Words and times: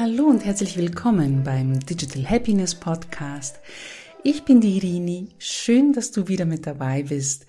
Hallo 0.00 0.26
und 0.26 0.44
herzlich 0.44 0.76
willkommen 0.76 1.42
beim 1.42 1.80
Digital 1.80 2.30
Happiness 2.30 2.76
Podcast. 2.76 3.58
Ich 4.22 4.44
bin 4.44 4.60
die 4.60 4.76
Irini. 4.76 5.30
Schön, 5.40 5.92
dass 5.92 6.12
du 6.12 6.28
wieder 6.28 6.44
mit 6.44 6.68
dabei 6.68 7.02
bist 7.02 7.46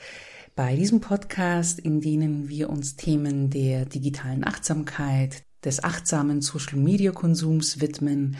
bei 0.56 0.76
diesem 0.76 0.99
Podcast, 0.99 1.78
in 1.78 2.01
dem 2.01 2.49
wir 2.49 2.72
uns 2.72 2.96
Themen 2.96 3.51
der 3.51 3.85
digitalen 3.85 4.44
Achtsamkeit, 4.44 5.44
des 5.63 5.83
achtsamen 5.83 6.42
Social 6.42 6.79
Media 6.79 7.12
Konsums 7.12 7.81
widmen. 7.81 8.35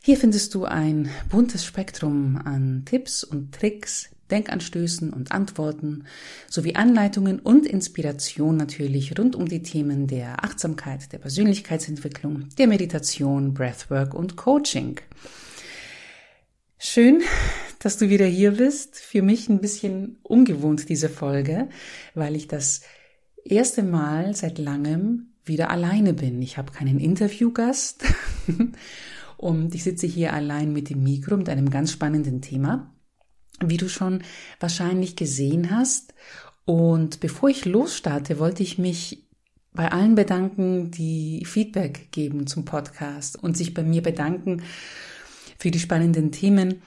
Hier 0.00 0.16
findest 0.16 0.54
du 0.54 0.64
ein 0.66 1.10
buntes 1.28 1.64
Spektrum 1.64 2.40
an 2.44 2.84
Tipps 2.84 3.24
und 3.24 3.52
Tricks, 3.52 4.10
Denkanstößen 4.30 5.12
und 5.12 5.32
Antworten 5.32 6.04
sowie 6.48 6.74
Anleitungen 6.74 7.38
und 7.40 7.66
Inspiration 7.66 8.56
natürlich 8.56 9.18
rund 9.18 9.36
um 9.36 9.46
die 9.48 9.62
Themen 9.62 10.06
der 10.06 10.44
Achtsamkeit, 10.44 11.12
der 11.12 11.18
Persönlichkeitsentwicklung, 11.18 12.48
der 12.58 12.66
Meditation, 12.66 13.54
Breathwork 13.54 14.14
und 14.14 14.36
Coaching. 14.36 15.00
Schön, 16.78 17.22
dass 17.80 17.98
du 17.98 18.08
wieder 18.08 18.26
hier 18.26 18.52
bist. 18.52 18.96
Für 18.96 19.22
mich 19.22 19.48
ein 19.48 19.60
bisschen 19.60 20.18
ungewohnt 20.22 20.88
diese 20.88 21.08
Folge, 21.08 21.68
weil 22.14 22.36
ich 22.36 22.46
das 22.46 22.82
erste 23.44 23.82
Mal 23.82 24.34
seit 24.34 24.58
langem 24.58 25.32
wieder 25.44 25.70
alleine 25.70 26.12
bin. 26.12 26.40
Ich 26.42 26.58
habe 26.58 26.72
keinen 26.72 27.00
Interviewgast 27.00 28.04
und 29.36 29.74
ich 29.74 29.82
sitze 29.82 30.06
hier 30.06 30.34
allein 30.34 30.72
mit 30.72 30.90
dem 30.90 31.02
Mikro 31.02 31.36
mit 31.36 31.48
einem 31.48 31.70
ganz 31.70 31.90
spannenden 31.90 32.42
Thema 32.42 32.92
wie 33.64 33.76
du 33.76 33.88
schon 33.88 34.22
wahrscheinlich 34.60 35.16
gesehen 35.16 35.70
hast. 35.70 36.14
Und 36.64 37.20
bevor 37.20 37.48
ich 37.48 37.64
losstarte, 37.64 38.38
wollte 38.38 38.62
ich 38.62 38.78
mich 38.78 39.24
bei 39.72 39.90
allen 39.90 40.14
bedanken, 40.14 40.90
die 40.90 41.44
Feedback 41.44 42.10
geben 42.10 42.46
zum 42.46 42.64
Podcast 42.64 43.42
und 43.42 43.56
sich 43.56 43.74
bei 43.74 43.82
mir 43.82 44.02
bedanken 44.02 44.62
für 45.58 45.70
die 45.70 45.78
spannenden 45.78 46.32
Themen, 46.32 46.82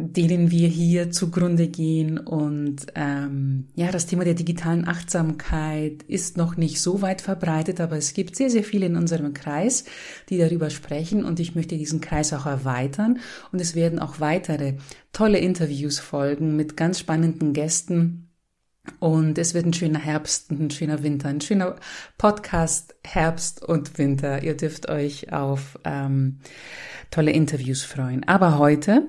denen 0.00 0.50
wir 0.50 0.68
hier 0.68 1.10
zugrunde 1.10 1.68
gehen. 1.68 2.18
Und 2.18 2.86
ähm, 2.94 3.68
ja, 3.74 3.90
das 3.90 4.06
Thema 4.06 4.24
der 4.24 4.34
digitalen 4.34 4.88
Achtsamkeit 4.88 6.02
ist 6.04 6.36
noch 6.36 6.56
nicht 6.56 6.80
so 6.80 7.02
weit 7.02 7.20
verbreitet, 7.20 7.80
aber 7.80 7.96
es 7.96 8.14
gibt 8.14 8.34
sehr, 8.36 8.50
sehr 8.50 8.64
viele 8.64 8.86
in 8.86 8.96
unserem 8.96 9.34
Kreis, 9.34 9.84
die 10.28 10.38
darüber 10.38 10.70
sprechen. 10.70 11.24
Und 11.24 11.38
ich 11.38 11.54
möchte 11.54 11.76
diesen 11.76 12.00
Kreis 12.00 12.32
auch 12.32 12.46
erweitern. 12.46 13.18
Und 13.52 13.60
es 13.60 13.74
werden 13.74 13.98
auch 13.98 14.20
weitere 14.20 14.74
tolle 15.12 15.38
Interviews 15.38 15.98
folgen 15.98 16.56
mit 16.56 16.76
ganz 16.76 16.98
spannenden 16.98 17.52
Gästen. 17.52 18.30
Und 18.98 19.36
es 19.38 19.52
wird 19.52 19.66
ein 19.66 19.74
schöner 19.74 19.98
Herbst, 19.98 20.50
ein 20.50 20.70
schöner 20.70 21.02
Winter, 21.02 21.28
ein 21.28 21.42
schöner 21.42 21.76
Podcast 22.16 22.94
Herbst 23.04 23.62
und 23.62 23.98
Winter. 23.98 24.42
Ihr 24.42 24.56
dürft 24.56 24.88
euch 24.88 25.32
auf 25.32 25.78
ähm, 25.84 26.38
tolle 27.10 27.32
Interviews 27.32 27.82
freuen. 27.82 28.26
Aber 28.26 28.58
heute 28.58 29.06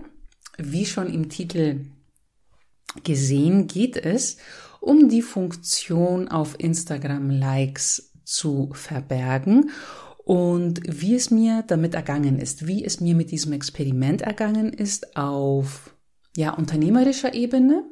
wie 0.57 0.85
schon 0.85 1.11
im 1.11 1.29
Titel 1.29 1.85
gesehen, 3.03 3.67
geht 3.67 3.97
es 3.97 4.37
um 4.79 5.09
die 5.09 5.21
Funktion 5.21 6.27
auf 6.27 6.55
Instagram 6.57 7.29
Likes 7.29 8.11
zu 8.25 8.69
verbergen 8.73 9.69
und 10.23 10.81
wie 10.87 11.15
es 11.15 11.31
mir 11.31 11.63
damit 11.67 11.93
ergangen 11.93 12.39
ist, 12.39 12.67
wie 12.67 12.83
es 12.83 12.99
mir 13.01 13.15
mit 13.15 13.31
diesem 13.31 13.53
Experiment 13.53 14.21
ergangen 14.21 14.73
ist 14.73 15.15
auf 15.17 15.95
ja 16.35 16.51
unternehmerischer 16.51 17.33
Ebene, 17.33 17.83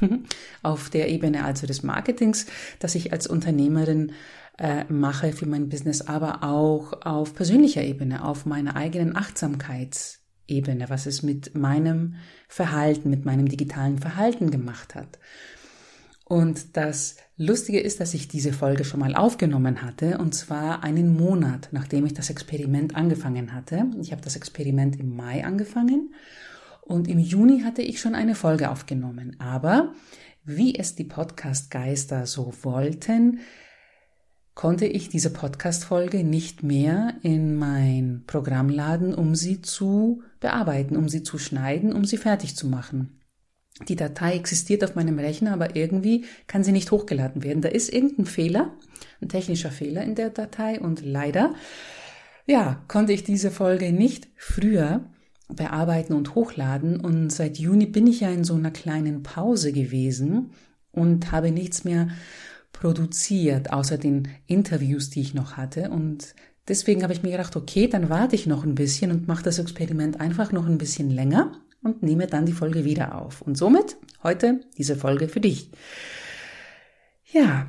auf 0.62 0.90
der 0.90 1.08
Ebene 1.08 1.44
also 1.44 1.66
des 1.66 1.82
Marketings, 1.82 2.46
dass 2.78 2.94
ich 2.94 3.12
als 3.12 3.26
Unternehmerin 3.26 4.12
äh, 4.58 4.84
mache 4.84 5.32
für 5.32 5.46
mein 5.46 5.68
Business, 5.68 6.02
aber 6.02 6.44
auch 6.44 6.92
auf 7.04 7.34
persönlicher 7.34 7.82
Ebene, 7.82 8.24
auf 8.24 8.46
meiner 8.46 8.76
eigenen 8.76 9.16
Achtsamkeits 9.16 10.19
Ebene, 10.50 10.90
was 10.90 11.06
es 11.06 11.22
mit 11.22 11.54
meinem 11.54 12.16
Verhalten, 12.48 13.10
mit 13.10 13.24
meinem 13.24 13.48
digitalen 13.48 13.98
Verhalten 13.98 14.50
gemacht 14.50 14.94
hat. 14.94 15.18
Und 16.24 16.76
das 16.76 17.16
Lustige 17.36 17.80
ist, 17.80 17.98
dass 17.98 18.14
ich 18.14 18.28
diese 18.28 18.52
Folge 18.52 18.84
schon 18.84 19.00
mal 19.00 19.16
aufgenommen 19.16 19.82
hatte, 19.82 20.18
und 20.18 20.32
zwar 20.32 20.84
einen 20.84 21.16
Monat, 21.16 21.70
nachdem 21.72 22.06
ich 22.06 22.14
das 22.14 22.30
Experiment 22.30 22.94
angefangen 22.94 23.52
hatte. 23.52 23.86
Ich 24.00 24.12
habe 24.12 24.22
das 24.22 24.36
Experiment 24.36 25.00
im 25.00 25.16
Mai 25.16 25.44
angefangen 25.44 26.14
und 26.82 27.08
im 27.08 27.18
Juni 27.18 27.62
hatte 27.62 27.82
ich 27.82 28.00
schon 28.00 28.14
eine 28.14 28.36
Folge 28.36 28.70
aufgenommen. 28.70 29.36
Aber 29.40 29.92
wie 30.44 30.76
es 30.76 30.94
die 30.94 31.04
Podcast-Geister 31.04 32.26
so 32.26 32.52
wollten, 32.62 33.40
konnte 34.54 34.86
ich 34.86 35.08
diese 35.08 35.32
Podcast-Folge 35.32 36.22
nicht 36.22 36.62
mehr 36.62 37.14
in 37.22 37.56
mein 37.56 38.24
Programm 38.26 38.68
laden, 38.68 39.14
um 39.14 39.34
sie 39.34 39.62
zu 39.62 40.22
bearbeiten, 40.40 40.96
um 40.96 41.08
sie 41.08 41.22
zu 41.22 41.38
schneiden, 41.38 41.92
um 41.92 42.04
sie 42.04 42.16
fertig 42.16 42.56
zu 42.56 42.66
machen. 42.66 43.20
Die 43.88 43.96
Datei 43.96 44.34
existiert 44.34 44.84
auf 44.84 44.94
meinem 44.94 45.18
Rechner, 45.18 45.52
aber 45.52 45.76
irgendwie 45.76 46.24
kann 46.46 46.64
sie 46.64 46.72
nicht 46.72 46.90
hochgeladen 46.90 47.42
werden. 47.42 47.62
Da 47.62 47.68
ist 47.68 47.92
irgendein 47.92 48.26
Fehler, 48.26 48.72
ein 49.22 49.28
technischer 49.28 49.70
Fehler 49.70 50.02
in 50.02 50.14
der 50.14 50.30
Datei 50.30 50.80
und 50.80 51.04
leider, 51.04 51.54
ja, 52.46 52.82
konnte 52.88 53.12
ich 53.12 53.24
diese 53.24 53.50
Folge 53.50 53.92
nicht 53.92 54.28
früher 54.36 55.04
bearbeiten 55.48 56.12
und 56.12 56.34
hochladen 56.34 57.00
und 57.00 57.30
seit 57.30 57.58
Juni 57.58 57.86
bin 57.86 58.06
ich 58.06 58.20
ja 58.20 58.30
in 58.30 58.44
so 58.44 58.54
einer 58.54 58.70
kleinen 58.70 59.22
Pause 59.22 59.72
gewesen 59.72 60.50
und 60.92 61.32
habe 61.32 61.50
nichts 61.50 61.84
mehr 61.84 62.08
produziert, 62.72 63.72
außer 63.72 63.98
den 63.98 64.28
Interviews, 64.46 65.10
die 65.10 65.20
ich 65.20 65.34
noch 65.34 65.56
hatte. 65.56 65.90
Und 65.90 66.34
deswegen 66.70 67.02
habe 67.02 67.12
ich 67.12 67.22
mir 67.22 67.32
gedacht, 67.32 67.56
okay, 67.56 67.88
dann 67.88 68.08
warte 68.08 68.36
ich 68.36 68.46
noch 68.46 68.64
ein 68.64 68.74
bisschen 68.74 69.10
und 69.10 69.28
mache 69.28 69.42
das 69.42 69.58
Experiment 69.58 70.20
einfach 70.20 70.52
noch 70.52 70.66
ein 70.66 70.78
bisschen 70.78 71.10
länger 71.10 71.52
und 71.82 72.02
nehme 72.02 72.26
dann 72.26 72.46
die 72.46 72.52
Folge 72.52 72.84
wieder 72.84 73.20
auf. 73.20 73.42
Und 73.42 73.58
somit 73.58 73.96
heute 74.22 74.60
diese 74.78 74.96
Folge 74.96 75.28
für 75.28 75.40
dich. 75.40 75.70
Ja, 77.32 77.68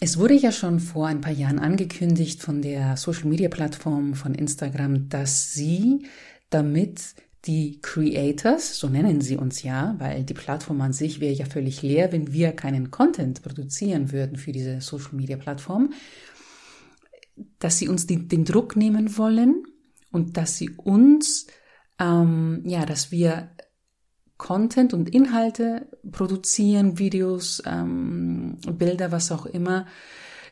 es 0.00 0.18
wurde 0.18 0.34
ja 0.34 0.52
schon 0.52 0.80
vor 0.80 1.06
ein 1.06 1.20
paar 1.20 1.32
Jahren 1.32 1.58
angekündigt 1.58 2.42
von 2.42 2.62
der 2.62 2.96
Social-Media-Plattform 2.96 4.14
von 4.14 4.34
Instagram, 4.34 5.08
dass 5.08 5.52
sie 5.52 6.06
damit 6.50 7.14
die 7.44 7.80
Creators, 7.80 8.78
so 8.78 8.88
nennen 8.88 9.20
sie 9.20 9.36
uns 9.36 9.62
ja, 9.62 9.94
weil 9.98 10.24
die 10.24 10.34
Plattform 10.34 10.80
an 10.80 10.92
sich 10.92 11.20
wäre 11.20 11.32
ja 11.32 11.46
völlig 11.46 11.82
leer, 11.82 12.12
wenn 12.12 12.32
wir 12.32 12.52
keinen 12.52 12.90
Content 12.90 13.42
produzieren 13.42 14.12
würden 14.12 14.36
für 14.36 14.52
diese 14.52 14.80
Social-Media-Plattform, 14.80 15.92
dass 17.58 17.78
sie 17.78 17.88
uns 17.88 18.06
die, 18.06 18.28
den 18.28 18.44
Druck 18.44 18.76
nehmen 18.76 19.16
wollen 19.16 19.64
und 20.10 20.36
dass 20.36 20.56
sie 20.56 20.70
uns, 20.70 21.46
ähm, 21.98 22.62
ja, 22.64 22.86
dass 22.86 23.10
wir 23.10 23.50
Content 24.36 24.94
und 24.94 25.08
Inhalte 25.08 25.88
produzieren, 26.10 26.98
Videos, 26.98 27.62
ähm, 27.66 28.58
Bilder, 28.78 29.10
was 29.10 29.32
auch 29.32 29.46
immer, 29.46 29.86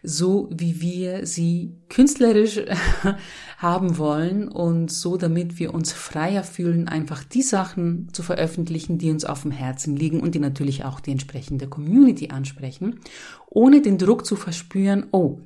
so 0.03 0.49
wie 0.53 0.81
wir 0.81 1.27
sie 1.27 1.79
künstlerisch 1.89 2.61
haben 3.59 3.97
wollen 3.97 4.49
und 4.49 4.91
so, 4.91 5.17
damit 5.17 5.59
wir 5.59 5.73
uns 5.73 5.93
freier 5.93 6.45
fühlen, 6.45 6.89
einfach 6.89 7.25
die 7.25 7.43
Sachen 7.43 8.13
zu 8.13 8.23
veröffentlichen, 8.23 8.99
die 8.99 9.11
uns 9.11 9.25
auf 9.25 9.43
dem 9.43 9.51
Herzen 9.51 9.97
liegen 9.97 10.21
und 10.21 10.35
die 10.35 10.41
natürlich 10.41 10.85
auch 10.85 11.01
die 11.01 11.13
entsprechende 11.13 11.69
Community 11.69 12.29
ansprechen, 12.31 13.01
ohne 13.49 13.83
den 13.83 13.99
Druck 13.99 14.27
zu 14.27 14.37
verspüren, 14.37 15.07
oh, 15.13 15.41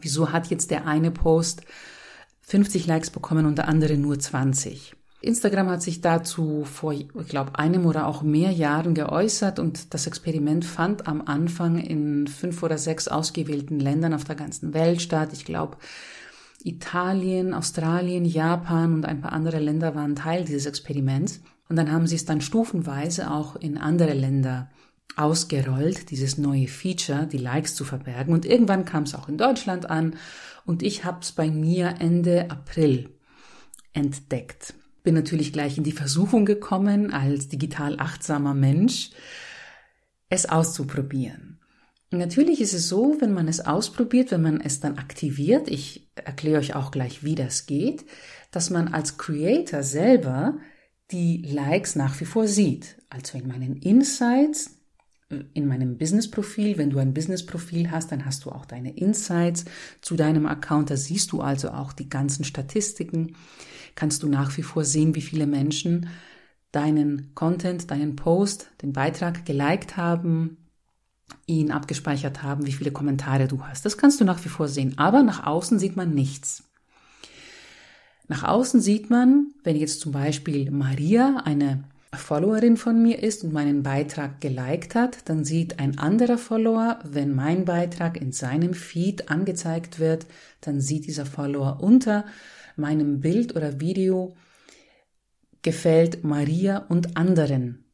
wieso 0.00 0.32
hat 0.32 0.48
jetzt 0.48 0.70
der 0.70 0.86
eine 0.86 1.10
Post 1.10 1.62
50 2.42 2.86
Likes 2.86 3.10
bekommen 3.10 3.46
und 3.46 3.58
der 3.58 3.68
andere 3.68 3.96
nur 3.96 4.18
20? 4.18 4.94
Instagram 5.20 5.68
hat 5.68 5.82
sich 5.82 6.00
dazu 6.00 6.64
vor, 6.64 6.92
ich 6.92 7.08
glaube, 7.28 7.58
einem 7.58 7.86
oder 7.86 8.06
auch 8.06 8.22
mehr 8.22 8.52
Jahren 8.52 8.94
geäußert 8.94 9.58
und 9.58 9.92
das 9.92 10.06
Experiment 10.06 10.64
fand 10.64 11.08
am 11.08 11.22
Anfang 11.22 11.78
in 11.78 12.28
fünf 12.28 12.62
oder 12.62 12.78
sechs 12.78 13.08
ausgewählten 13.08 13.80
Ländern 13.80 14.14
auf 14.14 14.22
der 14.22 14.36
ganzen 14.36 14.74
Welt 14.74 15.02
statt. 15.02 15.30
Ich 15.32 15.44
glaube, 15.44 15.78
Italien, 16.62 17.52
Australien, 17.52 18.24
Japan 18.24 18.94
und 18.94 19.04
ein 19.06 19.20
paar 19.20 19.32
andere 19.32 19.58
Länder 19.58 19.96
waren 19.96 20.14
Teil 20.14 20.44
dieses 20.44 20.66
Experiments. 20.66 21.40
Und 21.68 21.76
dann 21.76 21.92
haben 21.92 22.06
sie 22.06 22.16
es 22.16 22.24
dann 22.24 22.40
stufenweise 22.40 23.30
auch 23.30 23.56
in 23.56 23.76
andere 23.76 24.14
Länder 24.14 24.70
ausgerollt, 25.16 26.10
dieses 26.10 26.38
neue 26.38 26.68
Feature, 26.68 27.26
die 27.26 27.38
Likes 27.38 27.74
zu 27.74 27.84
verbergen. 27.84 28.32
Und 28.32 28.46
irgendwann 28.46 28.84
kam 28.84 29.02
es 29.02 29.14
auch 29.14 29.28
in 29.28 29.38
Deutschland 29.38 29.90
an 29.90 30.16
und 30.64 30.82
ich 30.82 31.04
habe 31.04 31.20
es 31.22 31.32
bei 31.32 31.50
mir 31.50 31.96
Ende 31.98 32.50
April 32.50 33.10
entdeckt 33.92 34.74
bin 35.08 35.14
natürlich 35.14 35.54
gleich 35.54 35.78
in 35.78 35.84
die 35.84 35.92
Versuchung 35.92 36.44
gekommen, 36.44 37.14
als 37.14 37.48
digital 37.48 37.98
achtsamer 37.98 38.52
Mensch, 38.52 39.10
es 40.28 40.46
auszuprobieren. 40.46 41.60
Natürlich 42.10 42.60
ist 42.60 42.74
es 42.74 42.90
so, 42.90 43.16
wenn 43.18 43.32
man 43.32 43.48
es 43.48 43.60
ausprobiert, 43.60 44.30
wenn 44.30 44.42
man 44.42 44.60
es 44.60 44.80
dann 44.80 44.98
aktiviert, 44.98 45.68
ich 45.68 46.10
erkläre 46.14 46.58
euch 46.58 46.74
auch 46.74 46.90
gleich, 46.90 47.24
wie 47.24 47.34
das 47.34 47.64
geht, 47.64 48.04
dass 48.50 48.68
man 48.68 48.88
als 48.88 49.16
Creator 49.16 49.82
selber 49.82 50.58
die 51.10 51.40
Likes 51.40 51.96
nach 51.96 52.20
wie 52.20 52.26
vor 52.26 52.46
sieht. 52.46 52.96
Also 53.08 53.38
in 53.38 53.48
meinen 53.48 53.76
Insights 53.76 54.77
in 55.30 55.66
meinem 55.66 55.98
Business-Profil. 55.98 56.78
Wenn 56.78 56.90
du 56.90 56.98
ein 56.98 57.12
Business-Profil 57.12 57.90
hast, 57.90 58.10
dann 58.12 58.24
hast 58.24 58.44
du 58.44 58.50
auch 58.50 58.64
deine 58.64 58.96
Insights 58.96 59.66
zu 60.00 60.16
deinem 60.16 60.46
Account. 60.46 60.90
Da 60.90 60.96
siehst 60.96 61.32
du 61.32 61.40
also 61.40 61.70
auch 61.70 61.92
die 61.92 62.08
ganzen 62.08 62.44
Statistiken. 62.44 63.34
Kannst 63.94 64.22
du 64.22 64.28
nach 64.28 64.56
wie 64.56 64.62
vor 64.62 64.84
sehen, 64.84 65.14
wie 65.14 65.22
viele 65.22 65.46
Menschen 65.46 66.08
deinen 66.72 67.34
Content, 67.34 67.90
deinen 67.90 68.16
Post, 68.16 68.70
den 68.82 68.92
Beitrag 68.92 69.44
geliked 69.44 69.96
haben, 69.96 70.56
ihn 71.46 71.72
abgespeichert 71.72 72.42
haben, 72.42 72.66
wie 72.66 72.72
viele 72.72 72.92
Kommentare 72.92 73.48
du 73.48 73.64
hast. 73.64 73.84
Das 73.84 73.98
kannst 73.98 74.20
du 74.20 74.24
nach 74.24 74.42
wie 74.44 74.50
vor 74.50 74.68
sehen. 74.68 74.96
Aber 74.96 75.22
nach 75.22 75.46
außen 75.46 75.78
sieht 75.78 75.96
man 75.96 76.14
nichts. 76.14 76.64
Nach 78.28 78.44
außen 78.44 78.80
sieht 78.80 79.10
man, 79.10 79.52
wenn 79.62 79.76
jetzt 79.76 80.00
zum 80.00 80.12
Beispiel 80.12 80.70
Maria 80.70 81.42
eine 81.44 81.84
Followerin 82.14 82.76
von 82.76 83.02
mir 83.02 83.22
ist 83.22 83.44
und 83.44 83.52
meinen 83.52 83.82
Beitrag 83.82 84.40
geliked 84.40 84.94
hat, 84.94 85.28
dann 85.28 85.44
sieht 85.44 85.78
ein 85.78 85.98
anderer 85.98 86.38
Follower, 86.38 87.00
wenn 87.04 87.34
mein 87.34 87.64
Beitrag 87.66 88.20
in 88.20 88.32
seinem 88.32 88.72
Feed 88.72 89.30
angezeigt 89.30 89.98
wird, 89.98 90.26
dann 90.62 90.80
sieht 90.80 91.06
dieser 91.06 91.26
Follower 91.26 91.80
unter 91.82 92.24
meinem 92.76 93.20
Bild 93.20 93.54
oder 93.56 93.80
Video 93.80 94.34
gefällt 95.62 96.24
Maria 96.24 96.78
und 96.88 97.16
anderen. 97.16 97.84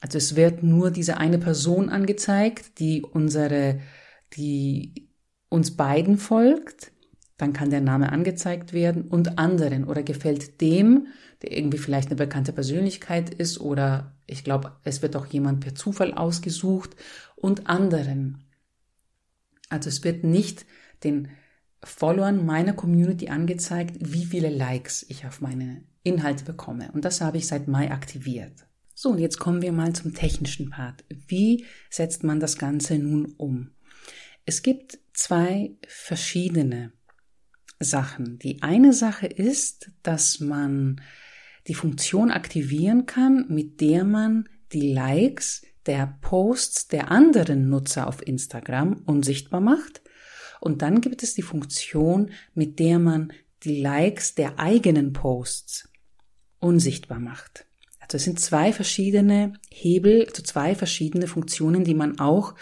Also 0.00 0.18
es 0.18 0.36
wird 0.36 0.62
nur 0.62 0.90
diese 0.90 1.16
eine 1.16 1.38
Person 1.38 1.88
angezeigt, 1.88 2.78
die 2.80 3.02
unsere, 3.02 3.80
die 4.34 5.08
uns 5.48 5.76
beiden 5.76 6.18
folgt. 6.18 6.92
Dann 7.36 7.52
kann 7.52 7.70
der 7.70 7.82
Name 7.82 8.12
angezeigt 8.12 8.72
werden 8.72 9.02
und 9.02 9.38
anderen 9.38 9.84
oder 9.84 10.02
gefällt 10.02 10.60
dem, 10.60 11.08
der 11.42 11.56
irgendwie 11.56 11.78
vielleicht 11.78 12.08
eine 12.08 12.16
bekannte 12.16 12.52
Persönlichkeit 12.52 13.32
ist 13.32 13.60
oder 13.60 14.14
ich 14.26 14.42
glaube, 14.42 14.72
es 14.84 15.02
wird 15.02 15.16
auch 15.16 15.26
jemand 15.26 15.60
per 15.60 15.74
Zufall 15.74 16.14
ausgesucht 16.14 16.96
und 17.36 17.68
anderen. 17.68 18.44
Also 19.68 19.88
es 19.88 20.02
wird 20.02 20.24
nicht 20.24 20.64
den 21.04 21.28
Followern 21.82 22.44
meiner 22.44 22.72
Community 22.72 23.28
angezeigt, 23.28 23.96
wie 24.00 24.24
viele 24.24 24.48
Likes 24.48 25.04
ich 25.08 25.26
auf 25.26 25.40
meine 25.40 25.84
Inhalte 26.02 26.44
bekomme. 26.44 26.90
Und 26.92 27.04
das 27.04 27.20
habe 27.20 27.36
ich 27.36 27.46
seit 27.46 27.68
Mai 27.68 27.90
aktiviert. 27.90 28.66
So, 28.94 29.10
und 29.10 29.18
jetzt 29.18 29.38
kommen 29.38 29.60
wir 29.60 29.72
mal 29.72 29.92
zum 29.92 30.14
technischen 30.14 30.70
Part. 30.70 31.04
Wie 31.08 31.66
setzt 31.90 32.24
man 32.24 32.40
das 32.40 32.56
Ganze 32.56 32.98
nun 32.98 33.34
um? 33.36 33.72
Es 34.46 34.62
gibt 34.62 34.98
zwei 35.12 35.72
verschiedene 35.86 36.92
Sachen. 37.78 38.38
Die 38.38 38.62
eine 38.62 38.92
Sache 38.92 39.26
ist, 39.26 39.90
dass 40.02 40.40
man 40.40 41.00
die 41.66 41.74
Funktion 41.74 42.30
aktivieren 42.30 43.06
kann, 43.06 43.46
mit 43.48 43.80
der 43.80 44.04
man 44.04 44.48
die 44.72 44.92
Likes 44.92 45.62
der 45.86 46.18
Posts 46.20 46.88
der 46.88 47.10
anderen 47.10 47.68
Nutzer 47.68 48.06
auf 48.06 48.26
Instagram 48.26 49.02
unsichtbar 49.06 49.60
macht. 49.60 50.02
Und 50.60 50.82
dann 50.82 51.00
gibt 51.00 51.22
es 51.22 51.34
die 51.34 51.42
Funktion, 51.42 52.30
mit 52.54 52.78
der 52.78 52.98
man 52.98 53.32
die 53.62 53.80
Likes 53.80 54.34
der 54.34 54.58
eigenen 54.58 55.12
Posts 55.12 55.88
unsichtbar 56.58 57.20
macht. 57.20 57.66
Also 58.00 58.16
es 58.16 58.24
sind 58.24 58.40
zwei 58.40 58.72
verschiedene 58.72 59.54
Hebel, 59.70 60.26
also 60.28 60.42
zwei 60.42 60.74
verschiedene 60.74 61.26
Funktionen, 61.26 61.84
die 61.84 61.94
man 61.94 62.18
auch 62.20 62.54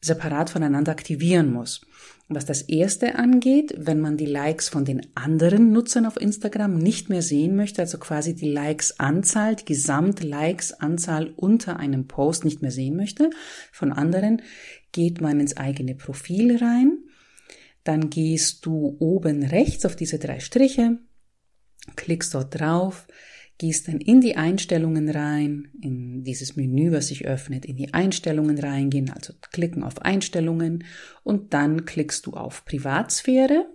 separat 0.00 0.50
voneinander 0.50 0.92
aktivieren 0.92 1.52
muss. 1.52 1.82
Was 2.32 2.46
das 2.46 2.62
erste 2.62 3.16
angeht, 3.16 3.74
wenn 3.76 4.00
man 4.00 4.16
die 4.16 4.26
Likes 4.26 4.68
von 4.68 4.84
den 4.84 5.04
anderen 5.16 5.72
Nutzern 5.72 6.06
auf 6.06 6.16
Instagram 6.16 6.78
nicht 6.78 7.08
mehr 7.08 7.22
sehen 7.22 7.56
möchte, 7.56 7.82
also 7.82 7.98
quasi 7.98 8.36
die 8.36 8.52
Likes-Anzahl, 8.52 9.56
die 9.56 9.64
Gesamt-Likes-Anzahl 9.64 11.32
unter 11.34 11.78
einem 11.78 12.06
Post 12.06 12.44
nicht 12.44 12.62
mehr 12.62 12.70
sehen 12.70 12.96
möchte 12.96 13.30
von 13.72 13.92
anderen, 13.92 14.42
geht 14.92 15.20
man 15.20 15.40
ins 15.40 15.56
eigene 15.56 15.96
Profil 15.96 16.56
rein. 16.56 16.98
Dann 17.82 18.10
gehst 18.10 18.64
du 18.64 18.96
oben 19.00 19.42
rechts 19.42 19.84
auf 19.84 19.96
diese 19.96 20.20
drei 20.20 20.38
Striche, 20.38 20.98
klickst 21.96 22.34
dort 22.34 22.60
drauf, 22.60 23.08
gehst 23.60 23.88
dann 23.88 24.00
in 24.00 24.22
die 24.22 24.38
Einstellungen 24.38 25.10
rein, 25.10 25.68
in 25.82 26.24
dieses 26.24 26.56
Menü, 26.56 26.92
was 26.92 27.08
sich 27.08 27.26
öffnet, 27.26 27.66
in 27.66 27.76
die 27.76 27.92
Einstellungen 27.92 28.58
reingehen, 28.58 29.10
also 29.10 29.34
klicken 29.52 29.82
auf 29.82 30.00
Einstellungen 30.00 30.84
und 31.24 31.52
dann 31.52 31.84
klickst 31.84 32.24
du 32.24 32.32
auf 32.32 32.64
Privatsphäre 32.64 33.66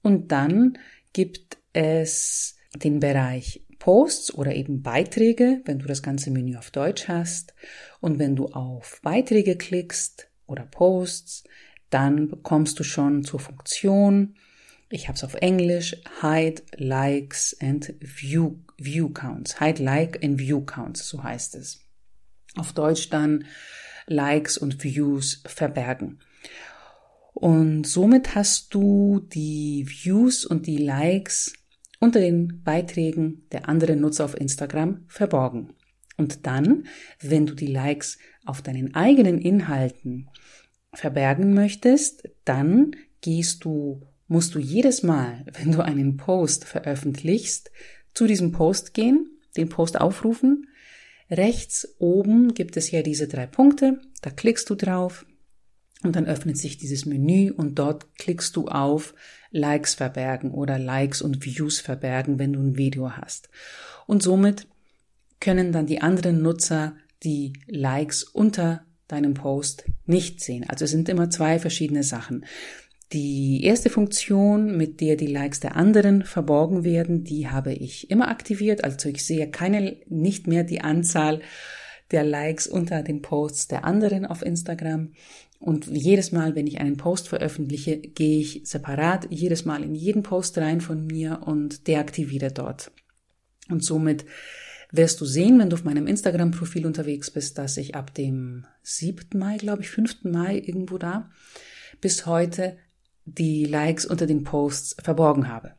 und 0.00 0.32
dann 0.32 0.78
gibt 1.12 1.58
es 1.74 2.56
den 2.74 2.98
Bereich 2.98 3.66
Posts 3.78 4.32
oder 4.32 4.54
eben 4.54 4.80
Beiträge, 4.80 5.60
wenn 5.66 5.78
du 5.78 5.86
das 5.86 6.02
ganze 6.02 6.30
Menü 6.30 6.56
auf 6.56 6.70
Deutsch 6.70 7.06
hast. 7.06 7.54
Und 8.00 8.18
wenn 8.18 8.34
du 8.34 8.46
auf 8.46 9.00
Beiträge 9.02 9.56
klickst 9.56 10.30
oder 10.46 10.64
Posts, 10.64 11.44
dann 11.90 12.28
bekommst 12.28 12.78
du 12.78 12.82
schon 12.82 13.24
zur 13.24 13.40
Funktion 13.40 14.36
ich 14.88 15.08
habe 15.08 15.16
es 15.16 15.24
auf 15.24 15.34
Englisch, 15.34 15.96
Hide 16.20 16.62
Likes 16.76 17.56
and 17.60 17.94
View, 18.00 18.56
View 18.78 19.08
Counts. 19.10 19.58
Hide 19.60 19.82
Like 19.82 20.22
and 20.24 20.38
View 20.38 20.60
Counts, 20.60 21.08
so 21.08 21.22
heißt 21.22 21.56
es. 21.56 21.80
Auf 22.56 22.72
Deutsch 22.72 23.10
dann 23.10 23.44
Likes 24.06 24.56
und 24.56 24.82
Views 24.84 25.42
verbergen. 25.46 26.20
Und 27.34 27.86
somit 27.86 28.34
hast 28.34 28.72
du 28.72 29.20
die 29.20 29.84
Views 29.86 30.46
und 30.46 30.66
die 30.66 30.78
Likes 30.78 31.52
unter 32.00 32.20
den 32.20 32.62
Beiträgen 32.62 33.46
der 33.52 33.68
anderen 33.68 34.00
Nutzer 34.00 34.24
auf 34.24 34.40
Instagram 34.40 35.04
verborgen. 35.08 35.74
Und 36.16 36.46
dann, 36.46 36.86
wenn 37.20 37.44
du 37.44 37.54
die 37.54 37.66
Likes 37.66 38.18
auf 38.46 38.62
deinen 38.62 38.94
eigenen 38.94 39.38
Inhalten 39.38 40.30
verbergen 40.94 41.52
möchtest, 41.52 42.28
dann 42.44 42.92
gehst 43.20 43.64
du 43.64 44.06
musst 44.28 44.54
du 44.54 44.58
jedes 44.58 45.02
Mal, 45.02 45.44
wenn 45.52 45.72
du 45.72 45.84
einen 45.84 46.16
Post 46.16 46.64
veröffentlichst, 46.64 47.70
zu 48.14 48.26
diesem 48.26 48.52
Post 48.52 48.94
gehen, 48.94 49.38
den 49.56 49.68
Post 49.68 50.00
aufrufen. 50.00 50.68
Rechts 51.30 51.96
oben 51.98 52.54
gibt 52.54 52.76
es 52.76 52.90
ja 52.90 53.02
diese 53.02 53.28
drei 53.28 53.46
Punkte, 53.46 54.00
da 54.22 54.30
klickst 54.30 54.70
du 54.70 54.74
drauf 54.74 55.26
und 56.02 56.16
dann 56.16 56.26
öffnet 56.26 56.56
sich 56.56 56.78
dieses 56.78 57.04
Menü 57.04 57.50
und 57.50 57.78
dort 57.78 58.14
klickst 58.16 58.56
du 58.56 58.68
auf 58.68 59.14
Likes 59.50 59.94
verbergen 59.94 60.50
oder 60.50 60.78
Likes 60.78 61.22
und 61.22 61.44
Views 61.44 61.80
verbergen, 61.80 62.38
wenn 62.38 62.52
du 62.52 62.60
ein 62.60 62.76
Video 62.76 63.12
hast. 63.12 63.48
Und 64.06 64.22
somit 64.22 64.66
können 65.40 65.72
dann 65.72 65.86
die 65.86 66.00
anderen 66.00 66.42
Nutzer 66.42 66.96
die 67.22 67.54
Likes 67.66 68.22
unter 68.22 68.84
deinem 69.08 69.34
Post 69.34 69.84
nicht 70.04 70.40
sehen. 70.40 70.64
Also 70.68 70.84
es 70.84 70.90
sind 70.90 71.08
immer 71.08 71.30
zwei 71.30 71.58
verschiedene 71.58 72.02
Sachen. 72.02 72.44
Die 73.12 73.62
erste 73.62 73.88
Funktion, 73.88 74.76
mit 74.76 75.00
der 75.00 75.16
die 75.16 75.28
Likes 75.28 75.60
der 75.60 75.76
anderen 75.76 76.24
verborgen 76.24 76.82
werden, 76.82 77.22
die 77.22 77.48
habe 77.48 77.72
ich 77.72 78.10
immer 78.10 78.28
aktiviert. 78.28 78.82
Also 78.82 79.08
ich 79.08 79.24
sehe 79.24 79.48
keine, 79.48 79.96
nicht 80.08 80.48
mehr 80.48 80.64
die 80.64 80.80
Anzahl 80.80 81.40
der 82.10 82.24
Likes 82.24 82.66
unter 82.66 83.02
den 83.02 83.22
Posts 83.22 83.68
der 83.68 83.84
anderen 83.84 84.26
auf 84.26 84.42
Instagram. 84.42 85.12
Und 85.58 85.86
jedes 85.86 86.32
Mal, 86.32 86.54
wenn 86.54 86.66
ich 86.66 86.80
einen 86.80 86.96
Post 86.96 87.28
veröffentliche, 87.28 87.98
gehe 87.98 88.40
ich 88.40 88.62
separat 88.64 89.28
jedes 89.30 89.64
Mal 89.64 89.84
in 89.84 89.94
jeden 89.94 90.22
Post 90.22 90.58
rein 90.58 90.80
von 90.80 91.06
mir 91.06 91.42
und 91.46 91.86
deaktiviere 91.86 92.50
dort. 92.52 92.90
Und 93.68 93.84
somit 93.84 94.24
wirst 94.92 95.20
du 95.20 95.24
sehen, 95.24 95.58
wenn 95.58 95.70
du 95.70 95.74
auf 95.74 95.84
meinem 95.84 96.06
Instagram-Profil 96.06 96.86
unterwegs 96.86 97.30
bist, 97.30 97.58
dass 97.58 97.76
ich 97.76 97.94
ab 97.94 98.14
dem 98.14 98.66
7. 98.82 99.38
Mai, 99.38 99.56
glaube 99.56 99.82
ich, 99.82 99.90
5. 99.90 100.24
Mai 100.24 100.58
irgendwo 100.58 100.98
da, 100.98 101.30
bis 102.00 102.26
heute 102.26 102.76
die 103.26 103.64
Likes 103.64 104.06
unter 104.06 104.26
den 104.26 104.44
Posts 104.44 104.96
verborgen 105.02 105.48
habe. 105.48 105.74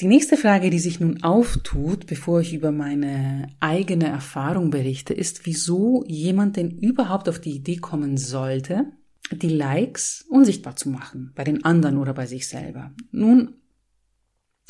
Die 0.00 0.06
nächste 0.06 0.36
Frage, 0.36 0.70
die 0.70 0.78
sich 0.78 1.00
nun 1.00 1.24
auftut, 1.24 2.06
bevor 2.06 2.40
ich 2.40 2.54
über 2.54 2.70
meine 2.70 3.48
eigene 3.58 4.06
Erfahrung 4.06 4.70
berichte, 4.70 5.12
ist, 5.12 5.44
wieso 5.44 6.04
jemand 6.06 6.56
denn 6.56 6.70
überhaupt 6.70 7.28
auf 7.28 7.40
die 7.40 7.56
Idee 7.56 7.78
kommen 7.78 8.16
sollte, 8.16 8.84
die 9.32 9.48
Likes 9.48 10.24
unsichtbar 10.28 10.76
zu 10.76 10.88
machen, 10.90 11.32
bei 11.34 11.42
den 11.42 11.64
anderen 11.64 11.98
oder 11.98 12.14
bei 12.14 12.26
sich 12.26 12.46
selber. 12.46 12.92
Nun, 13.10 13.54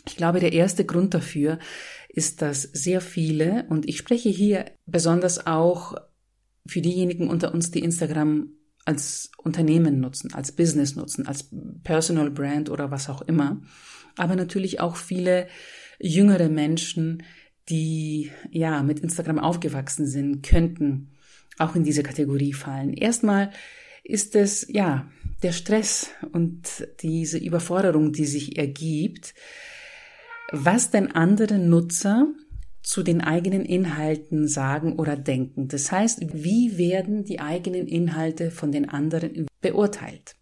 ich 0.07 0.17
glaube, 0.17 0.40
der 0.40 0.55
erste 0.55 0.87
Grund 0.87 1.12
dafür 1.12 1.59
ist, 2.09 2.40
dass 2.40 2.62
sehr 2.62 3.02
viele, 3.02 3.67
und 3.69 3.87
ich 3.87 3.99
spreche 3.99 4.31
hier 4.31 4.64
besonders 4.87 5.47
auch 5.47 5.95
für 6.67 6.81
diejenigen 6.81 7.28
unter 7.28 7.52
uns, 7.52 7.71
die 7.71 7.81
Instagram 7.85 8.50
als 8.88 9.30
Unternehmen 9.37 10.00
nutzen, 10.00 10.33
als 10.33 10.50
Business 10.50 10.97
nutzen, 10.97 11.26
als 11.26 11.50
Personal 11.85 12.30
Brand 12.30 12.71
oder 12.71 12.90
was 12.90 13.11
auch 13.11 13.21
immer. 13.21 13.61
Aber 14.16 14.35
natürlich 14.35 14.80
auch 14.80 14.97
viele 14.97 15.47
jüngere 16.00 16.49
Menschen, 16.49 17.23
die 17.68 18.30
ja 18.50 18.83
mit 18.83 19.00
Instagram 19.00 19.38
aufgewachsen 19.38 20.07
sind, 20.07 20.42
könnten 20.42 21.11
auch 21.59 21.75
in 21.75 21.85
diese 21.85 22.02
Kategorie 22.02 22.54
fallen. 22.54 22.95
Erstmal 22.95 23.50
ist 24.04 24.35
es 24.35 24.66
ja 24.71 25.07
der 25.42 25.52
Stress 25.52 26.09
und 26.33 26.88
diese 27.02 27.37
Überforderung, 27.37 28.12
die 28.12 28.25
sich 28.25 28.57
ergibt, 28.57 29.35
was 30.50 30.90
denn 30.90 31.12
andere 31.12 31.59
Nutzer 31.59 32.26
zu 32.88 33.02
den 33.02 33.21
eigenen 33.21 33.66
Inhalten 33.66 34.49
sagen 34.49 34.95
oder 34.95 35.14
denken. 35.14 35.68
Das 35.68 35.92
heißt, 35.92 36.21
wie 36.33 36.78
werden 36.78 37.23
die 37.23 37.38
eigenen 37.38 37.87
Inhalte 37.87 38.50
von 38.50 38.73
den 38.73 38.88
anderen 38.88 39.47
beurteilt? 39.61 40.37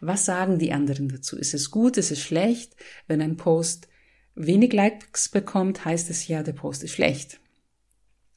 Was 0.00 0.24
sagen 0.26 0.60
die 0.60 0.72
anderen 0.72 1.08
dazu? 1.08 1.36
Ist 1.36 1.52
es 1.52 1.72
gut? 1.72 1.96
Ist 1.96 2.12
es 2.12 2.20
schlecht? 2.20 2.76
Wenn 3.08 3.20
ein 3.20 3.36
Post 3.36 3.88
wenig 4.36 4.72
Likes 4.72 5.28
bekommt, 5.28 5.84
heißt 5.84 6.08
es 6.08 6.28
ja, 6.28 6.44
der 6.44 6.52
Post 6.52 6.84
ist 6.84 6.92
schlecht. 6.92 7.40